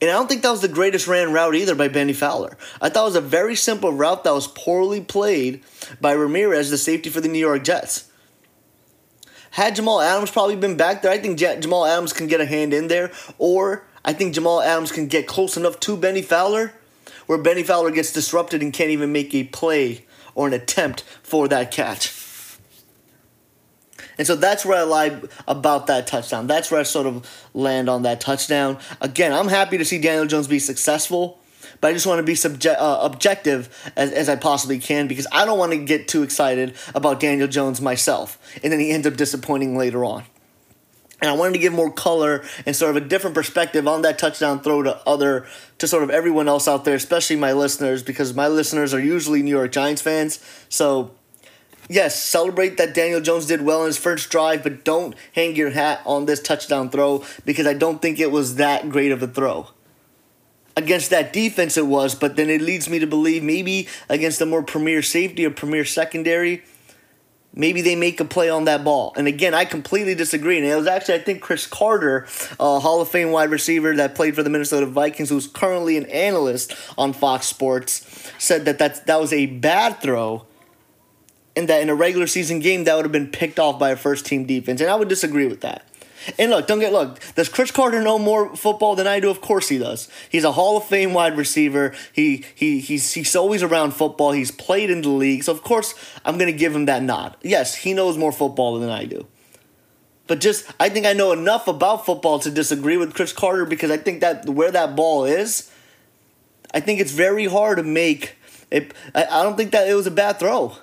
And 0.00 0.10
I 0.10 0.12
don't 0.12 0.28
think 0.28 0.42
that 0.42 0.50
was 0.50 0.60
the 0.60 0.68
greatest 0.68 1.06
ran 1.06 1.32
route 1.32 1.54
either 1.54 1.74
by 1.74 1.88
Bennie 1.88 2.12
Fowler. 2.12 2.58
I 2.82 2.90
thought 2.90 3.02
it 3.02 3.06
was 3.06 3.16
a 3.16 3.20
very 3.22 3.56
simple 3.56 3.92
route 3.92 4.24
that 4.24 4.34
was 4.34 4.46
poorly 4.46 5.00
played 5.00 5.62
by 6.00 6.12
Ramirez, 6.12 6.70
the 6.70 6.76
safety 6.76 7.08
for 7.08 7.22
the 7.22 7.28
New 7.28 7.38
York 7.38 7.64
Jets. 7.64 8.10
Had 9.56 9.74
Jamal 9.74 10.02
Adams 10.02 10.30
probably 10.30 10.56
been 10.56 10.76
back 10.76 11.00
there, 11.00 11.10
I 11.10 11.16
think 11.16 11.38
Jamal 11.38 11.86
Adams 11.86 12.12
can 12.12 12.26
get 12.26 12.42
a 12.42 12.46
hand 12.46 12.74
in 12.74 12.88
there, 12.88 13.10
or 13.38 13.86
I 14.04 14.12
think 14.12 14.34
Jamal 14.34 14.60
Adams 14.60 14.92
can 14.92 15.08
get 15.08 15.26
close 15.26 15.56
enough 15.56 15.80
to 15.80 15.96
Bennie 15.96 16.20
Fowler 16.20 16.74
where 17.26 17.38
Bennie 17.38 17.62
Fowler 17.62 17.90
gets 17.90 18.12
disrupted 18.12 18.62
and 18.62 18.70
can't 18.72 18.90
even 18.90 19.12
make 19.12 19.34
a 19.34 19.44
play 19.44 20.04
or 20.34 20.46
an 20.46 20.52
attempt 20.52 21.02
for 21.22 21.48
that 21.48 21.70
catch. 21.70 22.12
And 24.18 24.26
so 24.26 24.36
that's 24.36 24.64
where 24.64 24.78
I 24.78 24.82
lie 24.82 25.20
about 25.48 25.88
that 25.88 26.06
touchdown. 26.06 26.46
That's 26.46 26.70
where 26.70 26.80
I 26.80 26.84
sort 26.84 27.06
of 27.06 27.26
land 27.52 27.88
on 27.88 28.02
that 28.02 28.20
touchdown. 28.20 28.78
Again, 29.00 29.32
I'm 29.32 29.48
happy 29.48 29.76
to 29.78 29.84
see 29.84 29.98
Daniel 29.98 30.26
Jones 30.26 30.48
be 30.48 30.58
successful. 30.58 31.38
But 31.80 31.88
I 31.88 31.92
just 31.92 32.06
want 32.06 32.18
to 32.18 32.22
be 32.22 32.34
subject, 32.34 32.80
uh, 32.80 32.98
objective 33.02 33.92
as, 33.96 34.12
as 34.12 34.28
I 34.28 34.36
possibly 34.36 34.78
can 34.78 35.06
because 35.06 35.26
I 35.32 35.44
don't 35.44 35.58
want 35.58 35.72
to 35.72 35.78
get 35.78 36.08
too 36.08 36.22
excited 36.22 36.74
about 36.94 37.20
Daniel 37.20 37.48
Jones 37.48 37.80
myself, 37.80 38.38
and 38.62 38.72
then 38.72 38.80
he 38.80 38.90
ends 38.90 39.06
up 39.06 39.16
disappointing 39.16 39.76
later 39.76 40.04
on. 40.04 40.24
And 41.20 41.30
I 41.30 41.32
wanted 41.34 41.54
to 41.54 41.58
give 41.58 41.72
more 41.72 41.90
color 41.90 42.44
and 42.66 42.76
sort 42.76 42.94
of 42.94 43.02
a 43.02 43.06
different 43.06 43.34
perspective 43.34 43.88
on 43.88 44.02
that 44.02 44.18
touchdown 44.18 44.60
throw 44.60 44.82
to 44.82 44.96
other 45.08 45.46
to 45.78 45.88
sort 45.88 46.02
of 46.02 46.10
everyone 46.10 46.46
else 46.46 46.68
out 46.68 46.84
there, 46.84 46.94
especially 46.94 47.36
my 47.36 47.52
listeners, 47.52 48.02
because 48.02 48.34
my 48.34 48.48
listeners 48.48 48.92
are 48.92 49.00
usually 49.00 49.42
New 49.42 49.56
York 49.56 49.72
Giants 49.72 50.02
fans. 50.02 50.44
So 50.68 51.12
yes, 51.88 52.22
celebrate 52.22 52.76
that 52.76 52.94
Daniel 52.94 53.22
Jones 53.22 53.46
did 53.46 53.62
well 53.62 53.80
in 53.80 53.86
his 53.86 53.96
first 53.96 54.28
drive, 54.28 54.62
but 54.62 54.84
don't 54.84 55.14
hang 55.34 55.56
your 55.56 55.70
hat 55.70 56.02
on 56.04 56.26
this 56.26 56.40
touchdown 56.40 56.90
throw 56.90 57.24
because 57.46 57.66
I 57.66 57.72
don't 57.72 58.02
think 58.02 58.20
it 58.20 58.30
was 58.30 58.56
that 58.56 58.90
great 58.90 59.10
of 59.10 59.22
a 59.22 59.26
throw. 59.26 59.68
Against 60.76 61.08
that 61.10 61.32
defense, 61.32 61.78
it 61.78 61.86
was, 61.86 62.14
but 62.14 62.36
then 62.36 62.50
it 62.50 62.60
leads 62.60 62.88
me 62.88 62.98
to 62.98 63.06
believe 63.06 63.42
maybe 63.42 63.88
against 64.10 64.40
a 64.42 64.46
more 64.46 64.62
premier 64.62 65.00
safety 65.00 65.46
or 65.46 65.50
premier 65.50 65.86
secondary, 65.86 66.62
maybe 67.54 67.80
they 67.80 67.96
make 67.96 68.20
a 68.20 68.26
play 68.26 68.50
on 68.50 68.64
that 68.64 68.84
ball. 68.84 69.14
And 69.16 69.26
again, 69.26 69.54
I 69.54 69.64
completely 69.64 70.14
disagree. 70.14 70.58
And 70.58 70.66
it 70.66 70.76
was 70.76 70.86
actually, 70.86 71.14
I 71.14 71.20
think, 71.20 71.40
Cris 71.40 71.66
Carter, 71.66 72.26
a 72.60 72.78
Hall 72.78 73.00
of 73.00 73.08
Fame 73.08 73.30
wide 73.30 73.48
receiver 73.48 73.96
that 73.96 74.14
played 74.14 74.34
for 74.34 74.42
the 74.42 74.50
Minnesota 74.50 74.84
Vikings, 74.84 75.30
who's 75.30 75.46
currently 75.46 75.96
an 75.96 76.04
analyst 76.06 76.74
on 76.98 77.14
Fox 77.14 77.46
Sports, 77.46 78.30
said 78.38 78.66
that 78.66 78.78
that's, 78.78 79.00
that 79.00 79.18
was 79.18 79.32
a 79.32 79.46
bad 79.46 80.02
throw. 80.02 80.44
And 81.56 81.70
that 81.70 81.80
in 81.80 81.88
a 81.88 81.94
regular 81.94 82.26
season 82.26 82.60
game, 82.60 82.84
that 82.84 82.96
would 82.96 83.06
have 83.06 83.12
been 83.12 83.30
picked 83.30 83.58
off 83.58 83.78
by 83.78 83.88
a 83.88 83.96
first 83.96 84.26
team 84.26 84.44
defense. 84.44 84.82
And 84.82 84.90
I 84.90 84.94
would 84.94 85.08
disagree 85.08 85.46
with 85.46 85.62
that. 85.62 85.85
And 86.38 86.50
look, 86.50 86.66
don't 86.66 86.80
get 86.80 86.92
look. 86.92 87.20
Does 87.34 87.48
Cris 87.48 87.70
Carter 87.70 88.02
know 88.02 88.18
more 88.18 88.54
football 88.56 88.96
than 88.96 89.06
I 89.06 89.20
do? 89.20 89.30
Of 89.30 89.40
course 89.40 89.68
he 89.68 89.78
does. 89.78 90.08
He's 90.30 90.44
a 90.44 90.52
Hall 90.52 90.76
of 90.76 90.84
Fame 90.84 91.12
wide 91.12 91.36
receiver. 91.36 91.94
He 92.12 92.44
he 92.54 92.80
he's 92.80 93.12
he's 93.12 93.36
always 93.36 93.62
around 93.62 93.92
football. 93.92 94.32
He's 94.32 94.50
played 94.50 94.90
in 94.90 95.02
the 95.02 95.08
league, 95.08 95.44
so 95.44 95.52
of 95.52 95.62
course 95.62 95.94
I'm 96.24 96.38
gonna 96.38 96.52
give 96.52 96.74
him 96.74 96.86
that 96.86 97.02
nod. 97.02 97.36
Yes, 97.42 97.74
he 97.74 97.94
knows 97.94 98.16
more 98.16 98.32
football 98.32 98.78
than 98.78 98.90
I 98.90 99.04
do. 99.04 99.26
But 100.26 100.40
just 100.40 100.66
I 100.80 100.88
think 100.88 101.06
I 101.06 101.12
know 101.12 101.32
enough 101.32 101.68
about 101.68 102.04
football 102.04 102.38
to 102.40 102.50
disagree 102.50 102.96
with 102.96 103.14
Cris 103.14 103.32
Carter 103.32 103.64
because 103.64 103.90
I 103.90 103.96
think 103.96 104.20
that 104.20 104.48
where 104.48 104.70
that 104.70 104.96
ball 104.96 105.24
is, 105.24 105.70
I 106.74 106.80
think 106.80 107.00
it's 107.00 107.12
very 107.12 107.46
hard 107.46 107.78
to 107.78 107.84
make. 107.84 108.36
It, 108.70 108.92
I, 109.14 109.24
I 109.24 109.42
don't 109.44 109.56
think 109.56 109.70
that 109.72 109.88
it 109.88 109.94
was 109.94 110.06
a 110.06 110.10
bad 110.10 110.38
throw. 110.38 110.76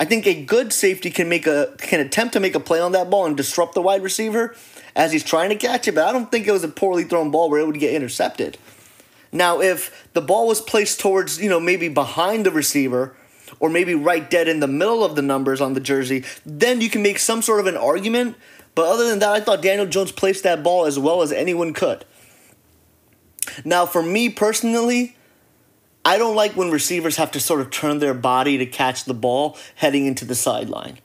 I 0.00 0.06
think 0.06 0.26
a 0.26 0.42
good 0.42 0.72
safety 0.72 1.10
can 1.10 1.28
make 1.28 1.46
a 1.46 1.74
can 1.76 2.00
attempt 2.00 2.32
to 2.32 2.40
make 2.40 2.54
a 2.54 2.60
play 2.60 2.80
on 2.80 2.92
that 2.92 3.10
ball 3.10 3.26
and 3.26 3.36
disrupt 3.36 3.74
the 3.74 3.82
wide 3.82 4.02
receiver 4.02 4.56
as 4.96 5.12
he's 5.12 5.22
trying 5.22 5.50
to 5.50 5.56
catch 5.56 5.86
it, 5.86 5.94
but 5.94 6.08
I 6.08 6.12
don't 6.12 6.30
think 6.30 6.46
it 6.46 6.52
was 6.52 6.64
a 6.64 6.68
poorly 6.68 7.04
thrown 7.04 7.30
ball 7.30 7.50
where 7.50 7.60
it 7.60 7.66
would 7.66 7.78
get 7.78 7.92
intercepted. 7.92 8.56
Now, 9.30 9.60
if 9.60 10.08
the 10.14 10.22
ball 10.22 10.48
was 10.48 10.62
placed 10.62 11.00
towards, 11.00 11.38
you 11.38 11.50
know, 11.50 11.60
maybe 11.60 11.88
behind 11.88 12.46
the 12.46 12.50
receiver 12.50 13.14
or 13.60 13.68
maybe 13.68 13.94
right 13.94 14.28
dead 14.28 14.48
in 14.48 14.60
the 14.60 14.66
middle 14.66 15.04
of 15.04 15.16
the 15.16 15.22
numbers 15.22 15.60
on 15.60 15.74
the 15.74 15.80
jersey, 15.80 16.24
then 16.46 16.80
you 16.80 16.88
can 16.88 17.02
make 17.02 17.18
some 17.18 17.42
sort 17.42 17.60
of 17.60 17.66
an 17.66 17.76
argument. 17.76 18.36
But 18.74 18.86
other 18.86 19.06
than 19.08 19.18
that, 19.18 19.30
I 19.30 19.40
thought 19.40 19.60
Daniel 19.60 19.86
Jones 19.86 20.12
placed 20.12 20.44
that 20.44 20.62
ball 20.62 20.86
as 20.86 20.98
well 20.98 21.20
as 21.20 21.30
anyone 21.30 21.74
could. 21.74 22.06
Now, 23.66 23.84
for 23.84 24.02
me 24.02 24.30
personally, 24.30 25.16
I 26.04 26.18
don't 26.18 26.36
like 26.36 26.56
when 26.56 26.70
receivers 26.70 27.16
have 27.16 27.30
to 27.32 27.40
sort 27.40 27.60
of 27.60 27.70
turn 27.70 27.98
their 27.98 28.14
body 28.14 28.58
to 28.58 28.66
catch 28.66 29.04
the 29.04 29.14
ball 29.14 29.58
heading 29.76 30.06
into 30.06 30.24
the 30.24 30.34
sideline. 30.34 30.98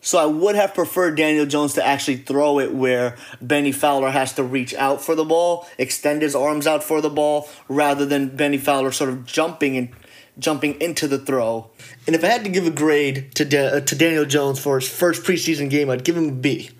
So 0.00 0.18
I 0.18 0.26
would 0.26 0.54
have 0.54 0.74
preferred 0.74 1.16
Daniel 1.16 1.46
Jones 1.46 1.74
to 1.74 1.84
actually 1.84 2.18
throw 2.18 2.60
it 2.60 2.72
where 2.72 3.16
Bennie 3.40 3.72
Fowler 3.72 4.10
has 4.10 4.32
to 4.34 4.44
reach 4.44 4.72
out 4.74 5.00
for 5.02 5.14
the 5.14 5.24
ball, 5.24 5.66
extend 5.76 6.22
his 6.22 6.34
arms 6.34 6.66
out 6.66 6.84
for 6.84 7.00
the 7.00 7.10
ball, 7.10 7.48
rather 7.68 8.06
than 8.06 8.36
Bennie 8.36 8.58
Fowler 8.58 8.92
sort 8.92 9.10
of 9.10 9.26
jumping 9.26 9.76
and 9.76 9.90
jumping 10.38 10.80
into 10.80 11.08
the 11.08 11.18
throw. 11.18 11.68
And 12.06 12.14
if 12.14 12.22
I 12.22 12.28
had 12.28 12.44
to 12.44 12.50
give 12.50 12.66
a 12.66 12.70
grade 12.70 13.34
to 13.34 13.44
da- 13.44 13.76
uh, 13.76 13.80
to 13.80 13.94
Daniel 13.96 14.24
Jones 14.24 14.60
for 14.60 14.78
his 14.78 14.88
first 14.88 15.24
preseason 15.24 15.68
game, 15.68 15.90
I'd 15.90 16.04
give 16.04 16.16
him 16.16 16.28
a 16.28 16.32
B. 16.32 16.70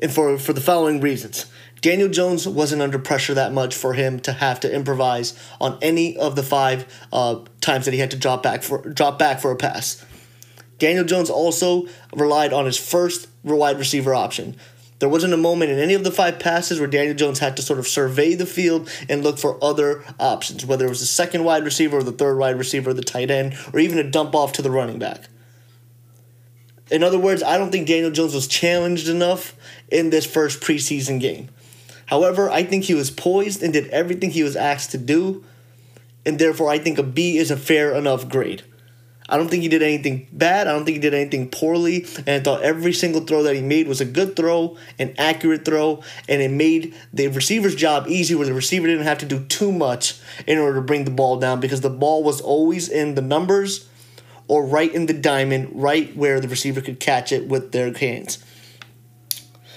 And 0.00 0.12
for 0.12 0.36
for 0.38 0.52
the 0.52 0.60
following 0.60 1.00
reasons. 1.00 1.46
Daniel 1.80 2.08
Jones 2.08 2.48
wasn't 2.48 2.80
under 2.80 2.98
pressure 2.98 3.34
that 3.34 3.52
much 3.52 3.74
for 3.74 3.92
him 3.92 4.18
to 4.20 4.32
have 4.32 4.58
to 4.60 4.74
improvise 4.74 5.38
on 5.60 5.78
any 5.82 6.16
of 6.16 6.34
the 6.34 6.42
five 6.42 6.86
uh, 7.12 7.40
times 7.60 7.84
that 7.84 7.92
he 7.92 8.00
had 8.00 8.10
to 8.12 8.16
drop 8.16 8.42
back 8.42 8.62
for 8.62 8.78
drop 8.88 9.18
back 9.18 9.38
for 9.38 9.50
a 9.50 9.56
pass. 9.56 10.04
Daniel 10.78 11.04
Jones 11.04 11.30
also 11.30 11.86
relied 12.14 12.52
on 12.52 12.66
his 12.66 12.78
first 12.78 13.28
wide 13.42 13.78
receiver 13.78 14.14
option. 14.14 14.56
There 14.98 15.08
wasn't 15.08 15.34
a 15.34 15.36
moment 15.36 15.70
in 15.70 15.78
any 15.78 15.92
of 15.92 16.04
the 16.04 16.10
five 16.10 16.38
passes 16.38 16.78
where 16.78 16.88
Daniel 16.88 17.14
Jones 17.14 17.40
had 17.40 17.56
to 17.56 17.62
sort 17.62 17.78
of 17.78 17.86
survey 17.86 18.34
the 18.34 18.46
field 18.46 18.88
and 19.08 19.22
look 19.22 19.38
for 19.38 19.62
other 19.62 20.04
options, 20.18 20.64
whether 20.64 20.86
it 20.86 20.88
was 20.88 21.00
the 21.00 21.06
second 21.06 21.44
wide 21.44 21.64
receiver 21.64 21.98
or 21.98 22.02
the 22.02 22.12
third 22.12 22.38
wide 22.38 22.56
receiver, 22.56 22.90
or 22.90 22.94
the 22.94 23.02
tight 23.02 23.30
end, 23.30 23.56
or 23.72 23.80
even 23.80 23.98
a 23.98 24.10
dump 24.10 24.34
off 24.34 24.52
to 24.52 24.62
the 24.62 24.70
running 24.70 24.98
back. 24.98 25.28
In 26.90 27.02
other 27.02 27.18
words, 27.18 27.42
I 27.42 27.56
don't 27.56 27.70
think 27.70 27.88
Daniel 27.88 28.10
Jones 28.10 28.34
was 28.34 28.46
challenged 28.46 29.08
enough 29.08 29.54
in 29.90 30.10
this 30.10 30.26
first 30.26 30.60
preseason 30.60 31.20
game. 31.20 31.48
However, 32.06 32.50
I 32.50 32.62
think 32.62 32.84
he 32.84 32.94
was 32.94 33.10
poised 33.10 33.62
and 33.62 33.72
did 33.72 33.88
everything 33.88 34.30
he 34.30 34.42
was 34.42 34.56
asked 34.56 34.90
to 34.90 34.98
do, 34.98 35.44
and 36.26 36.38
therefore 36.38 36.68
I 36.68 36.78
think 36.78 36.98
a 36.98 37.02
B 37.02 37.38
is 37.38 37.50
a 37.50 37.56
fair 37.56 37.94
enough 37.94 38.28
grade. 38.28 38.62
I 39.26 39.38
don't 39.38 39.48
think 39.48 39.62
he 39.62 39.70
did 39.70 39.82
anything 39.82 40.28
bad. 40.32 40.66
I 40.66 40.72
don't 40.72 40.84
think 40.84 40.96
he 40.96 41.00
did 41.00 41.14
anything 41.14 41.48
poorly. 41.48 42.06
And 42.18 42.28
I 42.28 42.40
thought 42.40 42.60
every 42.60 42.92
single 42.92 43.22
throw 43.22 43.42
that 43.44 43.54
he 43.54 43.62
made 43.62 43.88
was 43.88 44.02
a 44.02 44.04
good 44.04 44.36
throw, 44.36 44.76
an 44.98 45.14
accurate 45.16 45.64
throw, 45.64 46.02
and 46.28 46.42
it 46.42 46.50
made 46.50 46.94
the 47.10 47.28
receiver's 47.28 47.74
job 47.74 48.06
easy 48.06 48.34
where 48.34 48.46
the 48.46 48.52
receiver 48.52 48.86
didn't 48.86 49.04
have 49.06 49.18
to 49.18 49.26
do 49.26 49.42
too 49.46 49.72
much 49.72 50.20
in 50.46 50.58
order 50.58 50.76
to 50.76 50.82
bring 50.82 51.06
the 51.06 51.10
ball 51.10 51.38
down 51.38 51.58
because 51.58 51.80
the 51.80 51.88
ball 51.88 52.22
was 52.22 52.42
always 52.42 52.90
in 52.90 53.14
the 53.14 53.22
numbers 53.22 53.88
or 54.48 54.64
right 54.64 54.92
in 54.92 55.06
the 55.06 55.14
diamond, 55.14 55.70
right 55.72 56.14
where 56.16 56.40
the 56.40 56.48
receiver 56.48 56.80
could 56.80 57.00
catch 57.00 57.32
it 57.32 57.48
with 57.48 57.72
their 57.72 57.92
hands. 57.92 58.44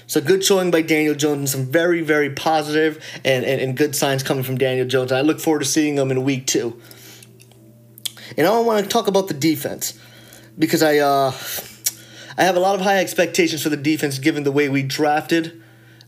So 0.07 0.21
good 0.21 0.43
showing 0.43 0.71
by 0.71 0.83
Daniel 0.83 1.15
Jones 1.15 1.39
and 1.39 1.49
some 1.49 1.71
very, 1.71 2.01
very 2.01 2.29
positive 2.29 3.03
and, 3.25 3.43
and, 3.43 3.59
and 3.59 3.75
good 3.75 3.95
signs 3.95 4.23
coming 4.23 4.43
from 4.43 4.57
Daniel 4.57 4.87
Jones. 4.87 5.11
I 5.11 5.21
look 5.21 5.39
forward 5.39 5.59
to 5.59 5.65
seeing 5.65 5.97
him 5.97 6.11
in 6.11 6.23
week 6.23 6.47
two. 6.47 6.81
And 8.37 8.47
I 8.47 8.59
want 8.59 8.83
to 8.83 8.89
talk 8.89 9.07
about 9.07 9.27
the 9.27 9.33
defense 9.33 9.99
because 10.57 10.81
I 10.81 10.97
uh, 10.97 11.31
I 12.37 12.43
have 12.43 12.55
a 12.55 12.59
lot 12.59 12.75
of 12.75 12.81
high 12.81 12.99
expectations 12.99 13.63
for 13.63 13.69
the 13.69 13.77
defense 13.77 14.19
given 14.19 14.43
the 14.43 14.51
way 14.51 14.69
we 14.69 14.83
drafted 14.83 15.61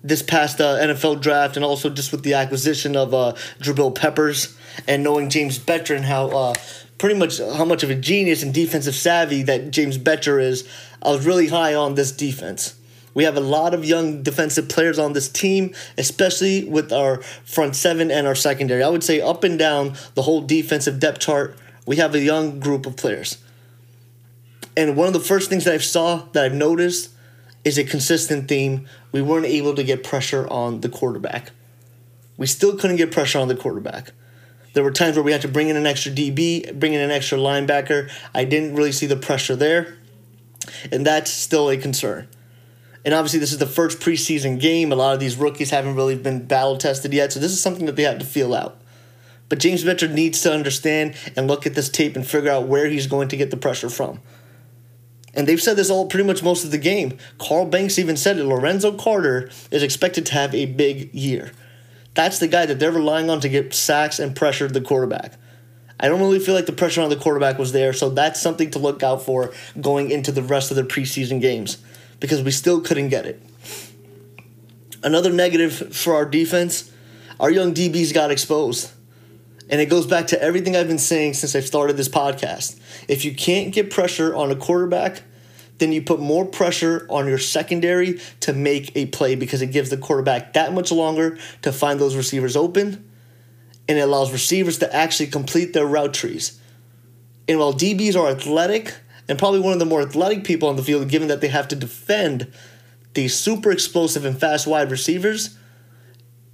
this 0.03 0.21
past 0.21 0.61
uh, 0.61 0.77
NFL 0.77 1.21
draft 1.21 1.55
and 1.55 1.65
also 1.65 1.89
just 1.89 2.11
with 2.11 2.23
the 2.23 2.33
acquisition 2.35 2.95
of 2.95 3.13
uh, 3.13 3.33
Jabril 3.59 3.93
Peppers 3.93 4.57
and 4.87 5.03
knowing 5.03 5.29
James 5.29 5.59
Bettcher 5.59 5.95
and 5.95 6.05
how 6.05 6.27
uh, 6.27 6.53
pretty 6.99 7.15
much 7.15 7.39
how 7.39 7.65
much 7.65 7.81
of 7.81 7.89
a 7.89 7.95
genius 7.95 8.43
and 8.43 8.53
defensive 8.53 8.93
savvy 8.93 9.41
that 9.43 9.71
James 9.71 9.97
Bettcher 9.97 10.41
is. 10.41 10.67
I 11.01 11.09
was 11.09 11.25
really 11.25 11.47
high 11.47 11.73
on 11.73 11.95
this 11.95 12.11
defense. 12.11 12.75
We 13.13 13.23
have 13.23 13.35
a 13.35 13.41
lot 13.41 13.73
of 13.73 13.83
young 13.83 14.21
defensive 14.21 14.69
players 14.69 14.99
on 14.99 15.13
this 15.13 15.27
team, 15.27 15.73
especially 15.97 16.65
with 16.65 16.93
our 16.93 17.21
front 17.43 17.75
seven 17.75 18.11
and 18.11 18.27
our 18.27 18.35
secondary. 18.35 18.83
I 18.83 18.89
would 18.89 19.03
say 19.03 19.19
up 19.19 19.43
and 19.43 19.57
down 19.57 19.95
the 20.13 20.21
whole 20.21 20.41
defensive 20.41 20.99
depth 20.99 21.19
chart, 21.19 21.57
we 21.85 21.95
have 21.95 22.13
a 22.13 22.19
young 22.19 22.59
group 22.59 22.85
of 22.85 22.95
players. 22.95 23.39
And 24.77 24.95
one 24.95 25.07
of 25.07 25.13
the 25.13 25.19
first 25.19 25.49
things 25.49 25.65
that 25.65 25.73
I 25.73 25.77
saw 25.79 26.27
that 26.33 26.45
I've 26.45 26.53
noticed 26.53 27.09
is 27.65 27.77
a 27.77 27.83
consistent 27.83 28.47
theme. 28.47 28.87
We 29.11 29.21
weren't 29.21 29.47
able 29.47 29.75
to 29.75 29.83
get 29.83 30.03
pressure 30.03 30.47
on 30.47 30.81
the 30.81 30.89
quarterback. 30.89 31.51
We 32.37 32.45
still 32.47 32.77
couldn't 32.77 32.97
get 32.97 33.11
pressure 33.11 33.39
on 33.39 33.47
the 33.47 33.55
quarterback. 33.55 34.11
There 34.73 34.83
were 34.83 34.91
times 34.91 35.15
where 35.15 35.23
we 35.23 35.31
had 35.31 35.41
to 35.41 35.47
bring 35.47 35.69
in 35.69 35.75
an 35.75 35.87
extra 35.87 36.11
DB, 36.11 36.77
bring 36.79 36.93
in 36.93 37.01
an 37.01 37.11
extra 37.11 37.37
linebacker. 37.37 38.11
I 38.33 38.43
didn't 38.43 38.75
really 38.75 38.91
see 38.91 39.05
the 39.05 39.15
pressure 39.15 39.55
there. 39.55 39.97
And 40.91 41.05
that's 41.05 41.31
still 41.31 41.69
a 41.69 41.77
concern. 41.77 42.27
And 43.05 43.13
obviously, 43.13 43.39
this 43.39 43.51
is 43.51 43.57
the 43.57 43.65
first 43.65 43.99
preseason 43.99 44.59
game. 44.59 44.91
A 44.91 44.95
lot 44.95 45.13
of 45.13 45.19
these 45.19 45.37
rookies 45.37 45.71
haven't 45.71 45.95
really 45.95 46.15
been 46.15 46.45
battle 46.45 46.77
tested 46.77 47.13
yet, 47.13 47.31
so 47.31 47.39
this 47.39 47.51
is 47.51 47.61
something 47.61 47.85
that 47.85 47.95
they 47.95 48.03
have 48.03 48.19
to 48.19 48.25
feel 48.25 48.53
out. 48.53 48.79
But 49.47 49.59
James 49.59 49.83
Bettcher 49.83 50.11
needs 50.11 50.41
to 50.41 50.53
understand 50.53 51.15
and 51.35 51.47
look 51.47 51.65
at 51.65 51.73
this 51.73 51.89
tape 51.89 52.15
and 52.15 52.27
figure 52.27 52.51
out 52.51 52.67
where 52.67 52.87
he's 52.87 53.07
going 53.07 53.29
to 53.29 53.37
get 53.37 53.51
the 53.51 53.57
pressure 53.57 53.89
from. 53.89 54.19
And 55.33 55.47
they've 55.47 55.61
said 55.61 55.77
this 55.77 55.89
all 55.89 56.07
pretty 56.07 56.25
much 56.25 56.43
most 56.43 56.63
of 56.63 56.71
the 56.71 56.77
game. 56.77 57.17
Carl 57.37 57.65
Banks 57.65 57.97
even 57.97 58.17
said 58.17 58.37
it. 58.37 58.43
Lorenzo 58.43 58.91
Carter 58.91 59.49
is 59.71 59.81
expected 59.83 60.25
to 60.27 60.33
have 60.33 60.53
a 60.53 60.65
big 60.65 61.13
year. 61.13 61.51
That's 62.13 62.39
the 62.39 62.47
guy 62.47 62.65
that 62.65 62.79
they're 62.79 62.91
relying 62.91 63.29
on 63.29 63.39
to 63.41 63.49
get 63.49 63.73
sacks 63.73 64.19
and 64.19 64.35
pressure 64.35 64.67
the 64.67 64.81
quarterback. 64.81 65.33
I 65.99 66.07
don't 66.07 66.19
really 66.19 66.39
feel 66.39 66.55
like 66.55 66.65
the 66.65 66.71
pressure 66.71 67.01
on 67.01 67.09
the 67.09 67.15
quarterback 67.15 67.57
was 67.57 67.71
there, 67.71 67.91
so 67.91 68.09
that's 68.09 68.41
something 68.41 68.71
to 68.71 68.79
look 68.79 69.03
out 69.03 69.21
for 69.21 69.51
going 69.79 70.11
into 70.11 70.31
the 70.31 70.41
rest 70.41 70.71
of 70.71 70.77
the 70.77 70.83
preseason 70.83 71.41
games 71.41 71.77
because 72.19 72.41
we 72.41 72.51
still 72.51 72.79
couldn't 72.81 73.09
get 73.09 73.25
it. 73.25 73.41
Another 75.03 75.31
negative 75.31 75.95
for 75.95 76.15
our 76.15 76.25
defense, 76.25 76.91
our 77.39 77.51
young 77.51 77.73
DBs 77.73 78.13
got 78.13 78.31
exposed. 78.31 78.91
And 79.69 79.79
it 79.79 79.85
goes 79.85 80.07
back 80.07 80.27
to 80.27 80.41
everything 80.41 80.75
I've 80.75 80.87
been 80.87 80.97
saying 80.97 81.35
since 81.35 81.55
I 81.55 81.59
started 81.59 81.95
this 81.95 82.09
podcast. 82.09 82.79
If 83.07 83.23
you 83.23 83.35
can't 83.35 83.71
get 83.73 83.91
pressure 83.91 84.33
on 84.35 84.51
a 84.51 84.55
quarterback, 84.55 85.21
then 85.79 85.91
you 85.91 86.01
put 86.01 86.19
more 86.19 86.45
pressure 86.45 87.07
on 87.09 87.27
your 87.27 87.37
secondary 87.37 88.19
to 88.41 88.53
make 88.53 88.91
a 88.95 89.07
play 89.07 89.35
because 89.35 89.61
it 89.61 89.71
gives 89.71 89.89
the 89.89 89.97
quarterback 89.97 90.53
that 90.53 90.73
much 90.73 90.91
longer 90.91 91.37
to 91.61 91.71
find 91.71 91.99
those 91.99 92.15
receivers 92.15 92.55
open. 92.55 93.05
and 93.87 93.97
it 93.97 94.01
allows 94.01 94.31
receivers 94.31 94.77
to 94.77 94.95
actually 94.95 95.25
complete 95.25 95.73
their 95.73 95.87
route 95.87 96.13
trees. 96.13 96.59
And 97.47 97.57
while 97.57 97.73
DBs 97.73 98.15
are 98.15 98.27
athletic 98.27 98.93
and 99.27 99.39
probably 99.39 99.59
one 99.59 99.73
of 99.73 99.79
the 99.79 99.85
more 99.85 100.01
athletic 100.03 100.43
people 100.43 100.69
on 100.69 100.75
the 100.75 100.83
field, 100.83 101.09
given 101.09 101.27
that 101.29 101.41
they 101.41 101.47
have 101.47 101.67
to 101.69 101.75
defend 101.75 102.53
these 103.15 103.33
super 103.33 103.71
explosive 103.71 104.25
and 104.25 104.39
fast 104.39 104.67
wide 104.67 104.91
receivers, 104.91 105.57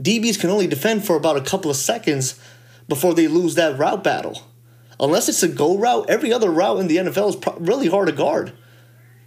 DBs 0.02 0.40
can 0.40 0.50
only 0.50 0.68
defend 0.68 1.06
for 1.06 1.18
about 1.18 1.36
a 1.36 1.42
couple 1.42 1.70
of 1.70 1.76
seconds 1.76 2.40
before 2.88 3.14
they 3.14 3.28
lose 3.28 3.56
that 3.56 3.78
route 3.78 4.04
battle. 4.04 4.44
Unless 4.98 5.28
it's 5.28 5.44
a 5.44 5.50
go 5.50 5.78
route, 5.78 6.10
every 6.10 6.32
other 6.32 6.50
route 6.50 6.80
in 6.80 6.88
the 6.88 6.98
NFL 6.98 7.30
is 7.30 7.36
pro- 7.36 7.58
really 7.58 7.90
hard 7.90 8.08
to 8.08 8.14
guard. 8.14 8.54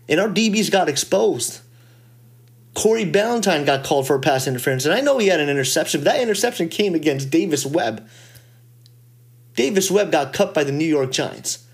And 0.08 0.20
our 0.20 0.28
DBs 0.28 0.70
got 0.70 0.88
exposed. 0.88 1.60
Corey 2.74 3.04
Ballentine 3.04 3.66
got 3.66 3.84
called 3.84 4.06
for 4.06 4.14
a 4.14 4.20
pass 4.20 4.46
interference, 4.46 4.84
and 4.84 4.94
I 4.94 5.00
know 5.00 5.18
he 5.18 5.26
had 5.26 5.40
an 5.40 5.48
interception, 5.48 6.00
but 6.00 6.12
that 6.12 6.22
interception 6.22 6.68
came 6.68 6.94
against 6.94 7.30
Davis 7.30 7.66
Webb. 7.66 8.08
Davis 9.56 9.90
Webb 9.90 10.12
got 10.12 10.32
cut 10.32 10.54
by 10.54 10.62
the 10.62 10.70
New 10.70 10.84
York 10.84 11.10
Giants. 11.10 11.66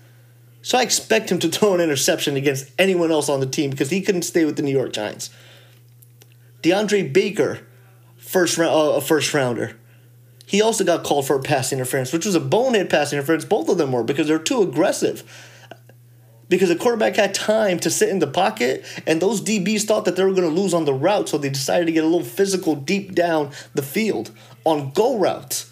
So 0.63 0.79
I 0.79 0.81
expect 0.81 1.31
him 1.31 1.37
to 1.39 1.49
throw 1.51 1.75
an 1.75 1.81
interception 1.81 2.35
against 2.35 2.71
anyone 2.79 3.11
else 3.11 3.29
on 3.29 3.39
the 3.39 3.45
team 3.45 3.69
because 3.69 3.91
he 3.91 4.01
couldn't 4.01 4.23
stay 4.23 4.45
with 4.45 4.55
the 4.55 4.63
New 4.63 4.71
York 4.71 4.93
Giants. 4.93 5.29
DeAndre 6.63 7.13
Baker, 7.13 7.59
first 8.17 8.57
round, 8.57 8.73
uh, 8.73 8.95
a 8.95 9.01
first 9.01 9.31
rounder. 9.35 9.77
He 10.47 10.61
also 10.61 10.83
got 10.83 11.03
called 11.03 11.27
for 11.27 11.35
a 11.35 11.41
pass 11.41 11.71
interference, 11.71 12.11
which 12.11 12.25
was 12.25 12.33
a 12.33 12.39
bonehead 12.39 12.89
pass 12.89 13.13
interference. 13.13 13.45
Both 13.45 13.69
of 13.69 13.77
them 13.77 13.91
were 13.91 14.03
because 14.03 14.27
they're 14.27 14.39
too 14.39 14.63
aggressive 14.63 15.23
because 16.49 16.69
the 16.69 16.75
quarterback 16.75 17.15
had 17.15 17.33
time 17.33 17.79
to 17.79 17.89
sit 17.89 18.09
in 18.09 18.19
the 18.19 18.27
pocket, 18.27 18.85
and 19.07 19.21
those 19.21 19.41
DBs 19.41 19.83
thought 19.83 20.05
that 20.05 20.15
they 20.15 20.23
were 20.23 20.33
going 20.33 20.47
to 20.47 20.61
lose 20.61 20.73
on 20.73 20.85
the 20.85 20.93
route, 20.93 21.29
so 21.29 21.37
they 21.37 21.49
decided 21.49 21.85
to 21.85 21.91
get 21.91 22.03
a 22.03 22.07
little 22.07 22.23
physical 22.23 22.75
deep 22.75 23.15
down 23.15 23.51
the 23.73 23.81
field 23.81 24.31
on 24.63 24.91
go 24.91 25.17
routes. 25.17 25.71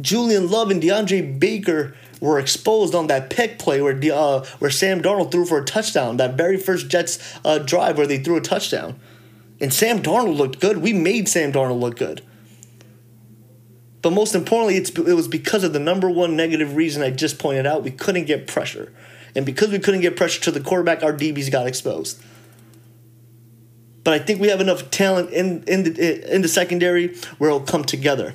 Julian 0.00 0.50
Love 0.50 0.70
and 0.70 0.82
DeAndre 0.82 1.38
Baker 1.38 1.94
were 2.20 2.38
exposed 2.38 2.94
on 2.94 3.08
that 3.08 3.30
pick 3.30 3.58
play 3.58 3.80
where 3.80 3.98
uh, 4.12 4.44
where 4.58 4.70
Sam 4.70 5.02
Darnold 5.02 5.32
threw 5.32 5.44
for 5.44 5.58
a 5.58 5.64
touchdown. 5.64 6.16
That 6.16 6.36
very 6.36 6.56
first 6.56 6.88
Jets 6.88 7.18
uh, 7.44 7.58
drive 7.58 7.98
where 7.98 8.06
they 8.06 8.18
threw 8.18 8.36
a 8.36 8.40
touchdown, 8.40 8.98
and 9.60 9.72
Sam 9.72 10.02
Darnold 10.02 10.36
looked 10.36 10.60
good. 10.60 10.78
We 10.78 10.92
made 10.92 11.28
Sam 11.28 11.52
Darnold 11.52 11.80
look 11.80 11.96
good. 11.96 12.22
But 14.02 14.12
most 14.12 14.34
importantly, 14.34 14.76
it's, 14.76 14.90
it 14.90 15.14
was 15.14 15.28
because 15.28 15.62
of 15.62 15.72
the 15.72 15.78
number 15.78 16.10
one 16.10 16.36
negative 16.36 16.74
reason 16.74 17.02
I 17.02 17.10
just 17.10 17.38
pointed 17.38 17.66
out. 17.66 17.84
We 17.84 17.92
couldn't 17.92 18.24
get 18.24 18.48
pressure. 18.48 18.92
And 19.34 19.46
because 19.46 19.70
we 19.70 19.78
couldn't 19.78 20.00
get 20.00 20.16
pressure 20.16 20.40
to 20.42 20.50
the 20.50 20.60
quarterback, 20.60 21.04
our 21.04 21.12
DBs 21.12 21.50
got 21.50 21.68
exposed. 21.68 22.20
But 24.04 24.14
I 24.14 24.18
think 24.18 24.40
we 24.40 24.48
have 24.48 24.60
enough 24.60 24.90
talent 24.90 25.30
in, 25.30 25.62
in, 25.64 25.84
the, 25.84 26.34
in 26.34 26.42
the 26.42 26.48
secondary 26.48 27.14
where 27.38 27.50
it'll 27.50 27.60
come 27.60 27.84
together. 27.84 28.34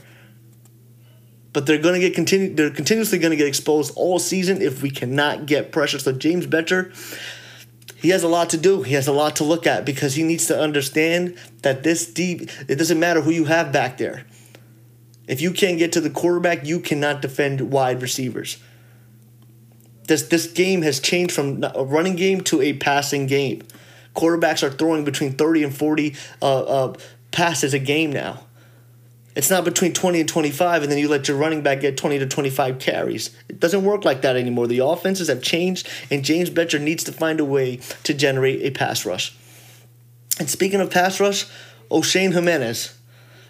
But 1.51 1.65
they're 1.65 1.77
going 1.77 1.95
to 1.95 1.99
get 1.99 2.15
continue. 2.15 2.53
They're 2.53 2.69
continuously 2.69 3.19
going 3.19 3.31
to 3.31 3.37
get 3.37 3.47
exposed 3.47 3.91
all 3.95 4.19
season 4.19 4.61
if 4.61 4.81
we 4.81 4.89
cannot 4.89 5.45
get 5.45 5.71
pressure. 5.71 5.99
So 5.99 6.13
James 6.13 6.47
Bettcher, 6.47 6.93
he 7.97 8.09
has 8.09 8.23
a 8.23 8.27
lot 8.27 8.51
to 8.51 8.57
do. 8.57 8.83
He 8.83 8.93
has 8.93 9.07
a 9.07 9.11
lot 9.11 9.35
to 9.37 9.43
look 9.43 9.67
at 9.67 9.83
because 9.83 10.15
he 10.15 10.23
needs 10.23 10.45
to 10.47 10.59
understand 10.59 11.37
that 11.63 11.83
this 11.83 12.05
deep. 12.05 12.49
It 12.67 12.75
doesn't 12.75 12.99
matter 12.99 13.21
who 13.21 13.31
you 13.31 13.45
have 13.45 13.71
back 13.71 13.97
there. 13.97 14.25
If 15.27 15.41
you 15.41 15.51
can't 15.51 15.77
get 15.77 15.91
to 15.93 16.01
the 16.01 16.09
quarterback, 16.09 16.65
you 16.65 16.79
cannot 16.79 17.21
defend 17.21 17.71
wide 17.71 18.01
receivers. 18.01 18.57
This 20.07 20.23
this 20.23 20.47
game 20.47 20.81
has 20.83 20.99
changed 20.99 21.33
from 21.33 21.63
a 21.63 21.83
running 21.83 22.15
game 22.15 22.41
to 22.45 22.61
a 22.61 22.73
passing 22.73 23.27
game. 23.27 23.61
Quarterbacks 24.15 24.63
are 24.63 24.71
throwing 24.71 25.03
between 25.03 25.33
30 25.33 25.65
and 25.65 25.75
40 25.75 26.15
uh, 26.41 26.59
uh, 26.61 26.93
passes 27.31 27.73
a 27.73 27.79
game 27.79 28.11
now. 28.11 28.45
It's 29.35 29.51
not 29.51 29.63
between 29.63 29.93
20 29.93 30.21
and 30.21 30.27
25, 30.27 30.81
and 30.81 30.91
then 30.91 30.97
you 30.97 31.07
let 31.07 31.27
your 31.27 31.37
running 31.37 31.61
back 31.61 31.81
get 31.81 31.95
20 31.95 32.17
to 32.17 32.25
25 32.25 32.79
carries. 32.79 33.29
It 33.47 33.59
doesn't 33.59 33.83
work 33.83 34.03
like 34.03 34.23
that 34.23 34.35
anymore. 34.35 34.65
The 34.65 34.79
offenses 34.79 35.27
have 35.27 35.43
changed, 35.43 35.87
and 36.09 36.25
James 36.25 36.49
Bettcher 36.49 36.81
needs 36.81 37.03
to 37.03 37.11
find 37.11 37.39
a 37.39 37.45
way 37.45 37.75
to 38.03 38.15
generate 38.15 38.63
a 38.63 38.71
pass 38.71 39.05
rush. 39.05 39.35
And 40.39 40.49
speaking 40.49 40.81
of 40.81 40.89
pass 40.89 41.19
rush, 41.19 41.45
Oshane 41.91 42.33
Ximines 42.33 42.96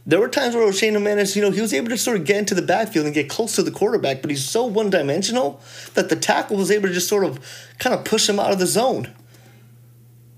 there 0.07 0.21
were 0.21 0.29
times 0.29 0.55
where 0.55 0.65
Oshane 0.65 0.93
Ximines, 0.93 1.35
you 1.35 1.41
know, 1.41 1.51
he 1.51 1.59
was 1.59 1.73
able 1.73 1.89
to 1.89 1.97
sort 1.97 2.15
of 2.15 2.23
get 2.23 2.37
into 2.37 2.55
the 2.55 2.61
backfield 2.61 3.05
and 3.05 3.13
get 3.13 3.29
close 3.29 3.55
to 3.55 3.61
the 3.61 3.71
quarterback, 3.71 4.21
but 4.21 4.31
he's 4.31 4.43
so 4.43 4.65
one 4.65 4.89
dimensional 4.89 5.61
that 5.95 6.07
the 6.07 6.15
tackle 6.15 6.55
was 6.55 6.71
able 6.71 6.87
to 6.87 6.93
just 6.93 7.09
sort 7.09 7.25
of 7.25 7.45
kind 7.77 7.93
of 7.93 8.05
push 8.05 8.29
him 8.29 8.39
out 8.39 8.53
of 8.53 8.57
the 8.57 8.65
zone. 8.65 9.13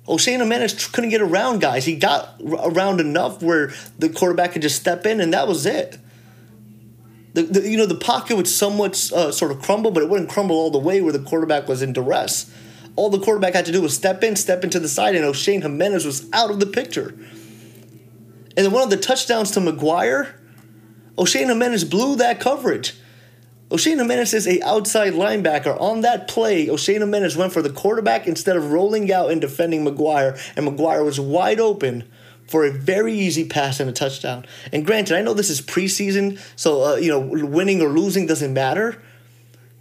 Oshane 0.07 0.39
Ximines 0.39 0.91
couldn't 0.91 1.11
get 1.11 1.21
around 1.21 1.61
guys. 1.61 1.85
He 1.85 1.95
got 1.95 2.41
around 2.43 2.99
enough 2.99 3.43
where 3.43 3.71
the 3.99 4.09
quarterback 4.09 4.53
could 4.53 4.63
just 4.63 4.79
step 4.79 5.05
in, 5.05 5.21
and 5.21 5.31
that 5.35 5.47
was 5.47 5.67
it. 5.67 5.99
The, 7.33 7.43
the 7.43 7.69
you 7.69 7.77
know 7.77 7.85
the 7.85 7.93
pocket 7.93 8.35
would 8.35 8.47
somewhat 8.47 8.93
uh, 9.13 9.31
sort 9.31 9.51
of 9.51 9.61
crumble, 9.61 9.91
but 9.91 10.01
it 10.01 10.09
wouldn't 10.09 10.31
crumble 10.31 10.55
all 10.55 10.71
the 10.71 10.79
way 10.79 10.99
where 10.99 11.13
the 11.13 11.19
quarterback 11.19 11.67
was 11.67 11.83
in 11.83 11.93
duress. 11.93 12.51
All 12.95 13.11
the 13.11 13.19
quarterback 13.19 13.53
had 13.53 13.67
to 13.67 13.71
do 13.71 13.83
was 13.83 13.93
step 13.93 14.23
in, 14.23 14.35
step 14.35 14.63
into 14.63 14.79
the 14.79 14.89
side, 14.89 15.13
and 15.13 15.23
Oshane 15.23 15.61
Ximines 15.61 16.07
was 16.07 16.27
out 16.33 16.49
of 16.49 16.59
the 16.59 16.65
picture. 16.65 17.13
And 18.57 18.65
then 18.65 18.71
one 18.71 18.83
of 18.83 18.89
the 18.89 18.97
touchdowns 18.97 19.51
to 19.51 19.59
McGuire, 19.59 20.33
Oshane 21.17 21.47
Ximines 21.47 21.89
blew 21.89 22.15
that 22.17 22.39
coverage. 22.39 22.93
Oshane 23.69 23.97
Ximines 23.97 24.33
is 24.33 24.47
a 24.47 24.61
outside 24.63 25.13
linebacker. 25.13 25.79
On 25.79 26.01
that 26.01 26.27
play, 26.27 26.67
Oshane 26.67 26.99
Ximines 26.99 27.35
went 27.35 27.53
for 27.53 27.61
the 27.61 27.69
quarterback 27.69 28.25
instead 28.25 28.55
of 28.55 28.71
rolling 28.71 29.11
out 29.11 29.31
and 29.31 29.39
defending 29.39 29.85
McGuire, 29.85 30.39
and 30.55 30.67
McGuire 30.67 31.05
was 31.05 31.19
wide 31.19 31.59
open 31.59 32.09
for 32.47 32.65
a 32.65 32.71
very 32.71 33.13
easy 33.13 33.47
pass 33.47 33.79
and 33.79 33.87
a 33.87 33.93
touchdown. 33.93 34.43
And 34.73 34.83
granted, 34.83 35.15
I 35.15 35.21
know 35.21 35.35
this 35.35 35.51
is 35.51 35.61
preseason, 35.61 36.39
so 36.55 36.83
uh, 36.83 36.95
you 36.95 37.09
know 37.11 37.19
winning 37.19 37.81
or 37.81 37.89
losing 37.89 38.25
doesn't 38.25 38.53
matter. 38.53 39.01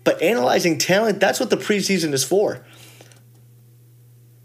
But 0.04 0.22
analyzing 0.22 0.78
talent, 0.78 1.20
that's 1.20 1.40
what 1.40 1.50
the 1.50 1.56
preseason 1.56 2.12
is 2.12 2.24
for. 2.24 2.64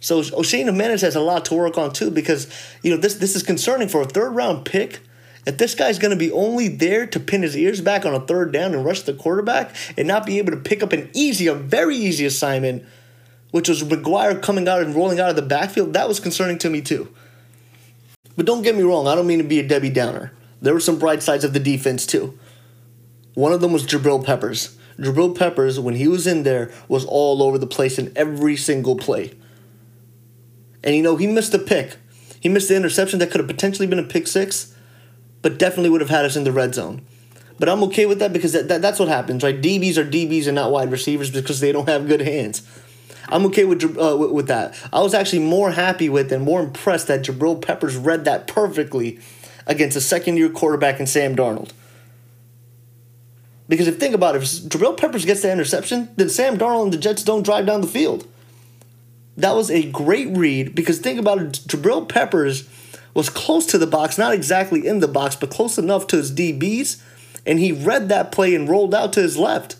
So 0.03 0.19
Oshane 0.19 0.65
Ximines 0.65 0.99
has 0.99 1.15
a 1.15 1.21
lot 1.21 1.45
to 1.45 1.53
work 1.53 1.77
on 1.77 1.93
too 1.93 2.11
because 2.11 2.47
you 2.81 2.91
know 2.91 2.97
this 2.97 3.15
this 3.15 3.37
is 3.37 3.41
concerning 3.41 3.87
for 3.87 4.01
a 4.01 4.05
third 4.05 4.31
round 4.31 4.65
pick. 4.65 4.99
If 5.45 5.57
this 5.57 5.75
guy's 5.75 5.97
going 5.97 6.11
to 6.11 6.17
be 6.17 6.29
only 6.31 6.67
there 6.67 7.07
to 7.07 7.19
pin 7.21 7.41
his 7.41 7.55
ears 7.55 7.79
back 7.79 8.05
on 8.05 8.13
a 8.13 8.19
third 8.19 8.51
down 8.51 8.73
and 8.73 8.83
rush 8.83 9.03
the 9.03 9.13
quarterback 9.13 9.73
and 9.97 10.05
not 10.05 10.25
be 10.25 10.39
able 10.39 10.51
to 10.51 10.57
pick 10.57 10.83
up 10.83 10.91
an 10.91 11.09
easy, 11.13 11.47
a 11.47 11.53
very 11.53 11.95
easy 11.95 12.25
assignment, 12.25 12.83
which 13.51 13.69
was 13.69 13.81
McGuire 13.81 14.41
coming 14.41 14.67
out 14.67 14.81
and 14.81 14.93
rolling 14.93 15.21
out 15.21 15.29
of 15.29 15.37
the 15.37 15.41
backfield, 15.41 15.93
that 15.93 16.07
was 16.07 16.19
concerning 16.19 16.57
to 16.59 16.69
me 16.69 16.81
too. 16.81 17.13
But 18.35 18.45
don't 18.45 18.61
get 18.61 18.75
me 18.75 18.83
wrong, 18.83 19.07
I 19.07 19.15
don't 19.15 19.27
mean 19.27 19.39
to 19.39 19.45
be 19.45 19.59
a 19.59 19.67
Debbie 19.67 19.89
Downer. 19.89 20.33
There 20.61 20.73
were 20.73 20.79
some 20.81 20.99
bright 20.99 21.23
sides 21.23 21.45
of 21.45 21.53
the 21.53 21.59
defense 21.59 22.05
too. 22.05 22.37
One 23.35 23.53
of 23.53 23.61
them 23.61 23.71
was 23.71 23.85
Jabril 23.85 24.25
Peppers. 24.25 24.77
Jabril 24.97 25.37
Peppers, 25.37 25.79
when 25.79 25.95
he 25.95 26.07
was 26.09 26.27
in 26.27 26.43
there, 26.43 26.71
was 26.89 27.05
all 27.05 27.41
over 27.41 27.57
the 27.57 27.67
place 27.67 27.97
in 27.97 28.11
every 28.17 28.57
single 28.57 28.97
play. 28.97 29.33
And 30.83 30.95
you 30.95 31.01
know, 31.01 31.15
he 31.15 31.27
missed 31.27 31.53
a 31.53 31.59
pick. 31.59 31.95
He 32.39 32.49
missed 32.49 32.67
the 32.67 32.75
interception 32.75 33.19
that 33.19 33.31
could 33.31 33.39
have 33.39 33.47
potentially 33.47 33.87
been 33.87 33.99
a 33.99 34.03
pick 34.03 34.27
six, 34.27 34.75
but 35.41 35.57
definitely 35.57 35.89
would 35.89 36.01
have 36.01 36.09
had 36.09 36.25
us 36.25 36.35
in 36.35 36.43
the 36.43 36.51
red 36.51 36.75
zone. 36.75 37.05
But 37.59 37.69
I'm 37.69 37.83
okay 37.83 38.05
with 38.05 38.19
that 38.19 38.33
because 38.33 38.51
that, 38.51 38.67
that, 38.67 38.81
that's 38.81 38.99
what 38.99 39.07
happens, 39.07 39.43
right? 39.43 39.61
DBs 39.61 39.97
are 39.97 40.05
DBs 40.05 40.47
and 40.47 40.55
not 40.55 40.71
wide 40.71 40.91
receivers 40.91 41.31
because 41.31 41.59
they 41.59 41.71
don't 41.71 41.87
have 41.87 42.07
good 42.07 42.21
hands. 42.21 42.67
I'm 43.29 43.45
okay 43.45 43.63
with, 43.63 43.97
uh, 43.97 44.17
with, 44.17 44.31
with 44.31 44.47
that. 44.47 44.75
I 44.91 45.01
was 45.01 45.13
actually 45.13 45.39
more 45.39 45.71
happy 45.71 46.09
with 46.09 46.31
and 46.31 46.43
more 46.43 46.61
impressed 46.61 47.07
that 47.07 47.23
Jabril 47.23 47.61
Peppers 47.61 47.95
read 47.95 48.25
that 48.25 48.47
perfectly 48.47 49.19
against 49.65 49.95
a 49.95 50.01
second 50.01 50.35
year 50.37 50.49
quarterback 50.49 50.99
in 50.99 51.07
Sam 51.07 51.35
Darnold. 51.35 51.71
Because 53.69 53.87
if 53.87 53.97
think 53.97 54.13
about 54.13 54.35
it, 54.35 54.43
if 54.43 54.49
Jabril 54.49 54.97
Peppers 54.97 55.23
gets 55.23 55.41
the 55.41 55.51
interception, 55.51 56.09
then 56.17 56.27
Sam 56.27 56.57
Darnold 56.57 56.83
and 56.83 56.93
the 56.93 56.97
Jets 56.97 57.23
don't 57.23 57.43
drive 57.43 57.65
down 57.65 57.79
the 57.79 57.87
field 57.87 58.27
that 59.37 59.55
was 59.55 59.71
a 59.71 59.89
great 59.91 60.35
read 60.35 60.75
because 60.75 60.99
think 60.99 61.19
about 61.19 61.39
it, 61.39 61.51
Jabril 61.67 62.07
Peppers 62.07 62.69
was 63.13 63.29
close 63.29 63.65
to 63.67 63.77
the 63.77 63.87
box, 63.87 64.17
not 64.17 64.33
exactly 64.33 64.85
in 64.85 64.99
the 64.99 65.07
box, 65.07 65.35
but 65.35 65.49
close 65.49 65.77
enough 65.77 66.07
to 66.07 66.17
his 66.17 66.31
DBs, 66.31 67.01
and 67.45 67.59
he 67.59 67.71
read 67.71 68.09
that 68.09 68.31
play 68.31 68.55
and 68.55 68.69
rolled 68.69 68.93
out 68.93 69.13
to 69.13 69.21
his 69.21 69.37
left 69.37 69.75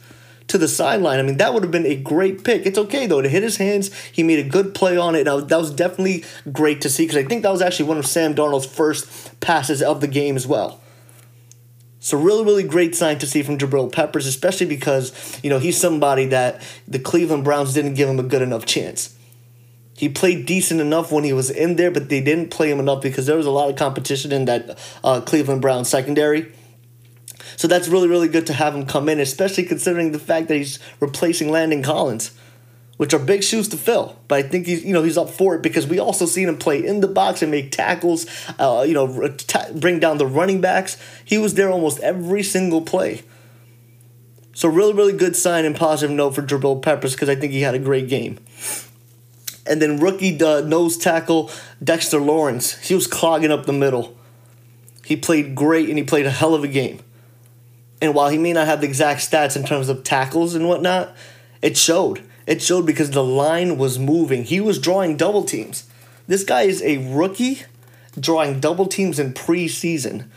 to 0.47 0.57
the 0.57 0.67
sideline. 0.67 1.19
I 1.19 1.23
mean, 1.23 1.37
that 1.37 1.53
would 1.53 1.63
have 1.63 1.71
been 1.71 1.85
a 1.85 1.95
great 1.95 2.43
pick. 2.43 2.65
It's 2.65 2.77
okay 2.77 3.07
though 3.07 3.21
to 3.21 3.29
hit 3.29 3.43
his 3.43 3.57
hands. 3.57 3.93
He 4.11 4.23
made 4.23 4.39
a 4.39 4.47
good 4.47 4.75
play 4.75 4.97
on 4.97 5.15
it. 5.15 5.23
That 5.23 5.49
was 5.49 5.71
definitely 5.71 6.25
great 6.51 6.81
to 6.81 6.89
see 6.89 7.05
because 7.05 7.23
I 7.23 7.27
think 7.27 7.43
that 7.43 7.51
was 7.51 7.61
actually 7.61 7.87
one 7.87 7.97
of 7.97 8.05
Sam 8.05 8.35
Darnold's 8.35 8.65
first 8.65 9.39
passes 9.39 9.81
of 9.81 10.01
the 10.01 10.07
game 10.07 10.35
as 10.35 10.45
well. 10.45 10.79
So 11.99 12.17
really, 12.19 12.43
really 12.43 12.63
great 12.63 12.95
sign 12.95 13.17
to 13.19 13.25
see 13.25 13.43
from 13.43 13.57
Jabril 13.57 13.89
Peppers, 13.89 14.27
especially 14.27 14.67
because 14.67 15.39
you 15.41 15.49
know 15.49 15.59
he's 15.59 15.79
somebody 15.79 16.25
that 16.27 16.61
the 16.85 16.99
Cleveland 16.99 17.45
Browns 17.45 17.73
didn't 17.73 17.93
give 17.93 18.09
him 18.09 18.19
a 18.19 18.23
good 18.23 18.41
enough 18.41 18.65
chance. 18.65 19.17
He 19.95 20.10
played 20.10 20.45
decent 20.45 20.82
enough 20.82 21.12
when 21.12 21.23
he 21.23 21.34
was 21.34 21.49
in 21.49 21.75
there, 21.75 21.91
but 21.91 22.10
they 22.10 22.19
didn't 22.19 22.49
play 22.49 22.71
him 22.71 22.79
enough 22.79 23.01
because 23.01 23.27
there 23.27 23.38
was 23.38 23.45
a 23.45 23.51
lot 23.51 23.69
of 23.69 23.75
competition 23.75 24.32
in 24.32 24.45
that 24.45 24.79
uh, 25.03 25.21
Cleveland 25.21 25.62
Browns 25.62 25.88
secondary. 25.88 26.51
So 27.58 27.67
that's 27.67 27.88
really, 27.88 28.08
really 28.08 28.27
good 28.27 28.47
to 28.47 28.53
have 28.53 28.73
him 28.73 28.86
come 28.86 29.08
in, 29.08 29.19
especially 29.19 29.63
considering 29.65 30.12
the 30.12 30.19
fact 30.19 30.47
that 30.47 30.56
he's 30.56 30.79
replacing 30.99 31.51
Landon 31.51 31.84
Collins, 31.84 32.32
which 32.97 33.13
are 33.13 33.19
big 33.19 33.43
shoes 33.43 33.67
to 33.69 33.77
fill. 33.77 34.17
But 34.27 34.39
I 34.39 34.47
think 34.47 34.65
he's 34.65 34.84
you 34.84 34.93
know 34.93 35.03
he's 35.03 35.17
up 35.17 35.29
for 35.29 35.56
it 35.56 35.62
because 35.62 35.86
we 35.86 35.99
also 35.99 36.25
seen 36.25 36.49
him 36.49 36.58
play 36.58 36.84
in 36.84 37.01
the 37.01 37.08
box 37.08 37.43
and 37.43 37.51
make 37.51 37.71
tackles, 37.71 38.25
uh, 38.58 38.84
you 38.88 38.93
know, 38.93 39.36
bring 39.75 39.99
down 39.99 40.17
the 40.17 40.25
running 40.25 40.62
backs. 40.62 40.97
He 41.23 41.38
was 41.38 41.53
there 41.53 41.69
almost 41.69 41.99
every 41.99 42.41
single 42.41 42.82
play. 42.82 43.21
So 44.56 44.69
really, 44.69 44.93
really 44.93 45.13
good 45.13 45.36
sign 45.36 45.65
and 45.65 45.75
positive 45.75 46.15
note 46.15 46.36
for 46.36 46.41
Jabril 46.41 46.82
Peppers 46.82 47.13
because 47.13 47.29
I 47.29 47.36
think 47.36 47.53
he 47.53 47.62
had 47.62 47.75
a 47.75 47.79
great 47.79 48.08
game. 48.08 48.39
And 49.65 49.82
then 49.82 49.99
rookie 49.99 50.41
uh, 50.41 50.62
nose 50.62 50.97
tackle 50.97 51.49
Dexter 51.84 52.19
Lawrence, 52.19 52.78
he 52.80 52.95
was 52.95 53.08
clogging 53.08 53.52
up 53.52 53.65
the 53.65 53.73
middle. 53.73 54.17
He 55.06 55.15
played 55.15 55.56
great 55.56 55.89
and 55.89 55.97
he 55.97 56.04
played 56.04 56.26
a 56.26 56.32
hell 56.32 56.54
of 56.54 56.63
a 56.63 56.67
game. 56.67 56.99
And 58.02 58.13
while 58.13 58.30
he 58.30 58.38
may 58.38 58.52
not 58.52 58.67
have 58.67 58.82
the 58.82 58.88
exact 58.88 59.21
stats 59.21 59.56
in 59.56 59.65
terms 59.65 59.88
of 59.88 60.04
tackles 60.04 60.56
and 60.56 60.67
whatnot, 60.67 61.15
it 61.62 61.78
showed. 61.78 62.21
It 62.45 62.62
showed 62.62 62.86
because 62.86 63.12
the 63.12 63.23
line 63.23 63.78
was 63.78 63.97
moving. 63.97 64.43
He 64.43 64.60
was 64.60 64.80
drawing 64.80 65.15
double 65.15 65.43
teams. 65.43 65.88
This 66.28 66.43
guy 66.43 66.63
is 66.63 66.82
a 66.82 66.97
rookie 67.13 67.63
drawing 68.19 68.60
double 68.60 68.88
teams 68.88 69.19
in 69.19 69.34
preseason. 69.34 70.28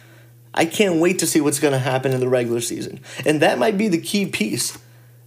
I 0.55 0.65
can't 0.65 1.01
wait 1.01 1.19
to 1.19 1.27
see 1.27 1.41
what's 1.41 1.59
going 1.59 1.73
to 1.73 1.79
happen 1.79 2.12
in 2.12 2.21
the 2.21 2.29
regular 2.29 2.61
season. 2.61 3.01
And 3.25 3.43
that 3.43 3.59
might 3.59 3.77
be 3.77 3.89
the 3.89 4.01
key 4.01 4.27
piece. 4.27 4.79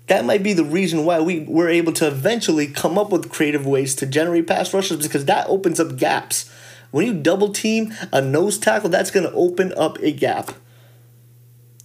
That 0.10 0.26
might 0.26 0.42
be 0.42 0.54
the 0.54 0.66
reason 0.66 1.06
why 1.06 1.22
we 1.22 1.42
were 1.42 1.70
able 1.70 1.94
to 1.94 2.08
eventually 2.08 2.66
come 2.66 2.98
up 2.98 3.12
with 3.12 3.30
creative 3.30 3.68
ways 3.68 3.94
to 3.96 4.08
generate 4.08 4.48
pass 4.48 4.74
rushes 4.74 5.06
because 5.06 5.26
that 5.26 5.48
opens 5.48 5.80
up 5.80 5.98
gaps. 5.98 6.52
When 6.90 7.06
you 7.06 7.14
double 7.14 7.50
team 7.50 7.94
a 8.12 8.20
nose 8.20 8.58
tackle, 8.58 8.90
that's 8.90 9.12
going 9.12 9.28
to 9.30 9.34
open 9.34 9.72
up 9.78 10.00
a 10.00 10.12
gap. 10.12 10.52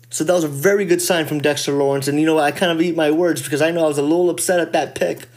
So 0.08 0.24
that 0.24 0.32
was 0.32 0.44
a 0.44 0.48
very 0.48 0.86
good 0.86 1.02
sign 1.02 1.26
from 1.26 1.42
Dexter 1.42 1.72
Lawrence. 1.72 2.08
And 2.08 2.18
you 2.18 2.24
know, 2.24 2.38
I 2.38 2.50
kind 2.50 2.72
of 2.72 2.80
eat 2.80 2.96
my 2.96 3.10
words 3.10 3.42
because 3.42 3.60
I 3.60 3.70
know 3.70 3.84
I 3.84 3.88
was 3.88 3.98
a 3.98 4.02
little 4.02 4.30
upset 4.30 4.58
at 4.58 4.72
that 4.72 4.94
pick, 4.94 5.28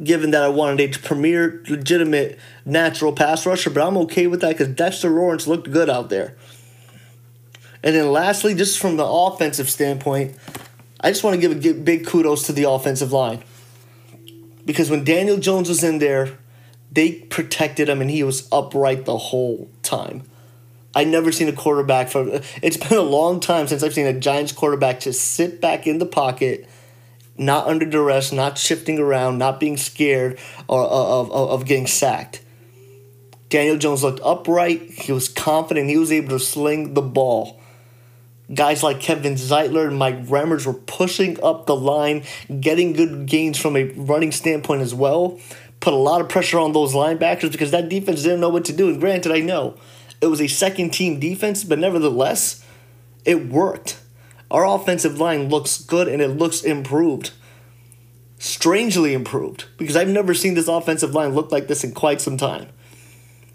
given 0.00 0.30
that 0.30 0.44
I 0.44 0.48
wanted 0.48 0.94
a 0.94 0.98
premier, 1.00 1.60
legitimate, 1.68 2.38
natural 2.64 3.12
pass 3.12 3.44
rusher. 3.44 3.70
But 3.70 3.84
I'm 3.84 3.96
okay 3.96 4.28
with 4.28 4.42
that 4.42 4.56
because 4.56 4.68
Dexter 4.68 5.10
Lawrence 5.10 5.48
looked 5.48 5.72
good 5.72 5.90
out 5.90 6.08
there. 6.08 6.36
And 7.82 7.96
then 7.96 8.12
lastly, 8.12 8.54
just 8.54 8.78
from 8.78 8.96
the 8.96 9.04
offensive 9.04 9.68
standpoint, 9.68 10.36
I 11.02 11.10
just 11.10 11.24
want 11.24 11.40
to 11.40 11.40
give 11.40 11.52
a 11.52 11.74
big 11.74 12.06
kudos 12.06 12.46
to 12.46 12.52
the 12.52 12.68
offensive 12.70 13.12
line. 13.12 13.42
Because 14.64 14.90
when 14.90 15.04
Daniel 15.04 15.38
Jones 15.38 15.68
was 15.68 15.82
in 15.82 15.98
there, 15.98 16.38
they 16.92 17.12
protected 17.12 17.88
him 17.88 18.00
and 18.00 18.10
he 18.10 18.22
was 18.22 18.48
upright 18.52 19.04
the 19.04 19.16
whole 19.16 19.68
time. 19.82 20.22
I 20.94 21.04
never 21.04 21.32
seen 21.32 21.48
a 21.48 21.52
quarterback 21.52 22.10
for 22.10 22.42
it's 22.62 22.76
been 22.76 22.98
a 22.98 23.02
long 23.02 23.40
time 23.40 23.66
since 23.66 23.82
I've 23.82 23.94
seen 23.94 24.06
a 24.06 24.18
Giants 24.18 24.52
quarterback 24.52 25.00
just 25.00 25.22
sit 25.22 25.60
back 25.60 25.86
in 25.86 25.98
the 25.98 26.06
pocket, 26.06 26.68
not 27.38 27.66
under 27.66 27.86
duress, 27.86 28.30
not 28.30 28.58
shifting 28.58 28.98
around, 28.98 29.38
not 29.38 29.58
being 29.58 29.78
scared 29.78 30.38
or 30.68 30.82
uh, 30.82 31.20
of, 31.20 31.32
of, 31.32 31.50
of 31.50 31.64
getting 31.64 31.86
sacked. 31.86 32.42
Daniel 33.48 33.76
Jones 33.76 34.02
looked 34.02 34.20
upright, 34.22 34.82
he 34.90 35.12
was 35.12 35.28
confident, 35.28 35.88
he 35.88 35.98
was 35.98 36.12
able 36.12 36.30
to 36.30 36.38
sling 36.38 36.94
the 36.94 37.02
ball. 37.02 37.60
Guys 38.52 38.82
like 38.82 39.00
Kevin 39.00 39.34
Zeitler 39.34 39.86
and 39.86 39.98
Mike 39.98 40.26
Remmers 40.26 40.66
were 40.66 40.74
pushing 40.74 41.42
up 41.42 41.66
the 41.66 41.76
line, 41.76 42.24
getting 42.60 42.92
good 42.92 43.26
gains 43.26 43.58
from 43.58 43.76
a 43.76 43.84
running 43.84 44.32
standpoint 44.32 44.82
as 44.82 44.94
well. 44.94 45.38
Put 45.80 45.94
a 45.94 45.96
lot 45.96 46.20
of 46.20 46.28
pressure 46.28 46.58
on 46.58 46.72
those 46.72 46.92
linebackers 46.92 47.50
because 47.50 47.70
that 47.70 47.88
defense 47.88 48.22
didn't 48.22 48.40
know 48.40 48.48
what 48.48 48.64
to 48.66 48.72
do. 48.72 48.88
And 48.88 49.00
granted, 49.00 49.32
I 49.32 49.40
know 49.40 49.76
it 50.20 50.26
was 50.26 50.40
a 50.40 50.48
second 50.48 50.90
team 50.90 51.18
defense, 51.18 51.64
but 51.64 51.78
nevertheless, 51.78 52.64
it 53.24 53.48
worked. 53.48 53.98
Our 54.50 54.66
offensive 54.66 55.18
line 55.18 55.48
looks 55.48 55.78
good 55.80 56.08
and 56.08 56.20
it 56.20 56.28
looks 56.28 56.62
improved. 56.62 57.30
Strangely 58.38 59.14
improved 59.14 59.64
because 59.78 59.96
I've 59.96 60.08
never 60.08 60.34
seen 60.34 60.54
this 60.54 60.68
offensive 60.68 61.14
line 61.14 61.34
look 61.34 61.50
like 61.50 61.68
this 61.68 61.84
in 61.84 61.92
quite 61.92 62.20
some 62.20 62.36
time. 62.36 62.68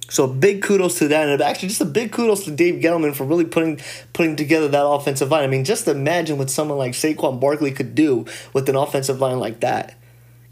So 0.10 0.26
big 0.26 0.62
kudos 0.62 1.00
to 1.00 1.10
that, 1.10 1.28
and 1.28 1.42
actually 1.42 1.68
just 1.68 1.82
a 1.82 1.86
big 1.86 2.12
kudos 2.12 2.46
to 2.46 2.52
Dave 2.52 2.82
Gettleman 2.82 3.14
for 3.14 3.26
really 3.26 3.44
putting 3.44 3.80
putting 4.14 4.36
together 4.36 4.68
that 4.70 4.86
offensive 4.86 5.30
line. 5.30 5.44
I 5.44 5.48
mean, 5.48 5.66
just 5.66 5.88
imagine 5.88 6.38
what 6.38 6.50
someone 6.50 6.78
like 6.78 6.94
Saquon 6.94 7.40
Barkley 7.40 7.72
could 7.72 7.94
do 7.94 8.26
with 8.54 8.70
an 8.70 8.76
offensive 8.76 9.20
line 9.20 9.40
like 9.40 9.60
that. 9.60 9.96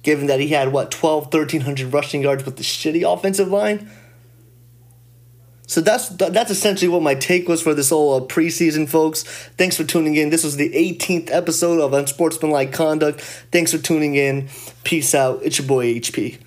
Given 0.03 0.27
that 0.27 0.39
he 0.39 0.49
had 0.49 0.71
what 0.71 0.91
12, 0.91 1.33
1300 1.33 1.93
rushing 1.93 2.21
yards 2.21 2.45
with 2.45 2.57
the 2.57 2.63
shitty 2.63 3.11
offensive 3.11 3.47
line. 3.47 3.89
So 5.67 5.81
that's 5.81 6.09
that's 6.09 6.51
essentially 6.51 6.89
what 6.89 7.01
my 7.01 7.15
take 7.15 7.47
was 7.47 7.61
for 7.61 7.73
this 7.73 7.89
whole 7.89 8.15
uh, 8.15 8.21
preseason, 8.21 8.87
folks. 8.87 9.23
Thanks 9.57 9.77
for 9.77 9.83
tuning 9.83 10.15
in. 10.15 10.29
This 10.29 10.43
was 10.43 10.57
the 10.57 10.69
18th 10.69 11.31
episode 11.31 11.79
of 11.79 11.93
Unsportsmanlike 11.93 12.71
Conduct. 12.71 13.21
Thanks 13.51 13.71
for 13.71 13.79
tuning 13.79 14.15
in. 14.15 14.49
Peace 14.83 15.15
out. 15.15 15.39
It's 15.43 15.57
your 15.57 15.67
boy 15.67 15.95
HP. 15.95 16.39